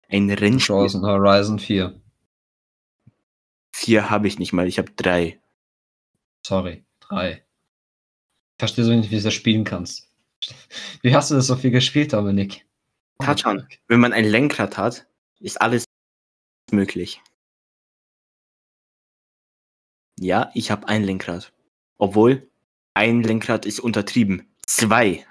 Ein 0.10 0.30
Rennspiel. 0.30 0.76
Horizon 0.76 1.58
4. 1.58 2.03
Vier 3.76 4.10
habe 4.10 4.28
ich 4.28 4.40
nicht 4.40 4.54
mal, 4.54 4.68
ich 4.68 4.78
habe 4.78 4.92
drei. 4.92 5.42
Sorry, 6.46 6.86
3. 7.02 7.32
Ich 7.34 7.44
verstehe 8.60 8.86
so 8.86 8.94
nicht, 8.94 9.12
wie 9.12 9.18
du 9.18 9.24
das 9.24 9.34
spielen 9.34 9.64
kannst. 9.64 10.10
Wie 11.02 11.16
hast 11.16 11.32
du 11.32 11.36
das 11.36 11.48
so 11.48 11.56
viel 11.56 11.72
gespielt, 11.72 12.14
Dominik? 12.14 12.66
Tatschan, 13.20 13.68
wenn 13.88 14.00
man 14.00 14.14
ein 14.14 14.26
Lenkrad 14.26 14.78
hat, 14.78 15.08
ist 15.40 15.62
alles 15.62 15.86
möglich. 16.72 17.22
Ja, 20.20 20.52
ich 20.54 20.70
habe 20.70 20.88
ein 20.88 21.04
Lenkrad. 21.04 21.52
Obwohl, 21.98 22.50
ein 22.94 23.24
Lenkrad 23.24 23.66
ist 23.66 23.80
untertrieben. 23.80 24.48
Zwei. 24.68 25.26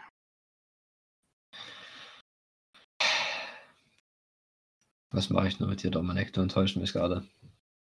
Was 5.11 5.31
mache 5.31 5.49
ich 5.49 5.61
nur 5.61 5.69
mit 5.69 5.83
dir, 5.83 5.91
Dominik? 5.91 6.33
Du 6.33 6.41
enttäuschst 6.41 6.77
mich 6.77 6.93
gerade. 6.93 7.27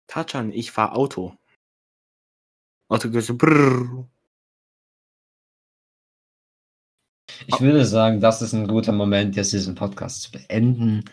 Tatschan, 0.08 0.52
ich 0.52 0.72
fahr 0.72 0.96
Auto. 0.96 1.36
Auto 2.88 3.10
geht 3.10 3.24
so 3.24 3.36
brrr. 3.36 4.08
Ich 7.46 7.60
würde 7.60 7.84
sagen, 7.84 8.20
das 8.20 8.42
ist 8.42 8.54
ein 8.54 8.66
guter 8.66 8.92
Moment, 8.92 9.36
jetzt 9.36 9.52
diesen 9.52 9.74
Podcast 9.74 10.22
zu 10.22 10.32
beenden, 10.32 11.04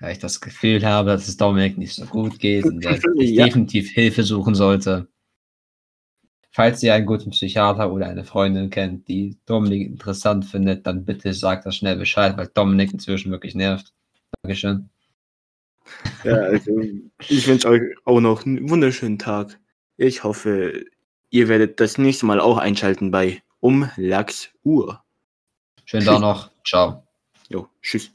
weil 0.00 0.12
ich 0.12 0.18
das 0.18 0.40
Gefühl 0.40 0.84
habe, 0.84 1.10
dass 1.10 1.28
es 1.28 1.36
Dominik 1.36 1.76
nicht 1.76 1.94
so 1.94 2.06
gut 2.06 2.38
geht 2.38 2.64
und 2.64 2.84
er 2.84 2.98
Ja. 3.16 3.44
definitiv 3.44 3.90
Hilfe 3.90 4.22
suchen 4.22 4.54
sollte. 4.54 5.08
Falls 6.50 6.82
ihr 6.82 6.94
einen 6.94 7.06
guten 7.06 7.30
Psychiater 7.30 7.92
oder 7.92 8.06
eine 8.06 8.24
Freundin 8.24 8.70
kennt, 8.70 9.06
die 9.06 9.36
Dominik 9.44 9.86
interessant 9.86 10.46
findet, 10.46 10.86
dann 10.86 11.04
bitte 11.04 11.32
sagt 11.34 11.66
das 11.66 11.76
schnell 11.76 11.96
Bescheid, 11.96 12.36
weil 12.36 12.48
Dominik 12.48 12.92
inzwischen 12.92 13.30
wirklich 13.30 13.54
nervt. 13.54 13.92
Dankeschön. 14.42 14.88
Ja, 16.24 16.34
also, 16.34 16.80
ich 17.28 17.46
wünsche 17.46 17.68
euch 17.68 17.82
auch 18.04 18.20
noch 18.20 18.44
einen 18.44 18.68
wunderschönen 18.68 19.18
Tag. 19.18 19.58
Ich 19.96 20.24
hoffe, 20.24 20.84
ihr 21.30 21.48
werdet 21.48 21.80
das 21.80 21.98
nächste 21.98 22.26
Mal 22.26 22.40
auch 22.40 22.58
einschalten 22.58 23.10
bei 23.10 23.42
Um 23.60 23.90
Lachs 23.96 24.50
Uhr. 24.62 25.02
Schönen 25.84 26.04
Tag 26.06 26.20
noch. 26.20 26.50
Ciao. 26.64 27.06
Jo, 27.48 27.68
tschüss. 27.80 28.12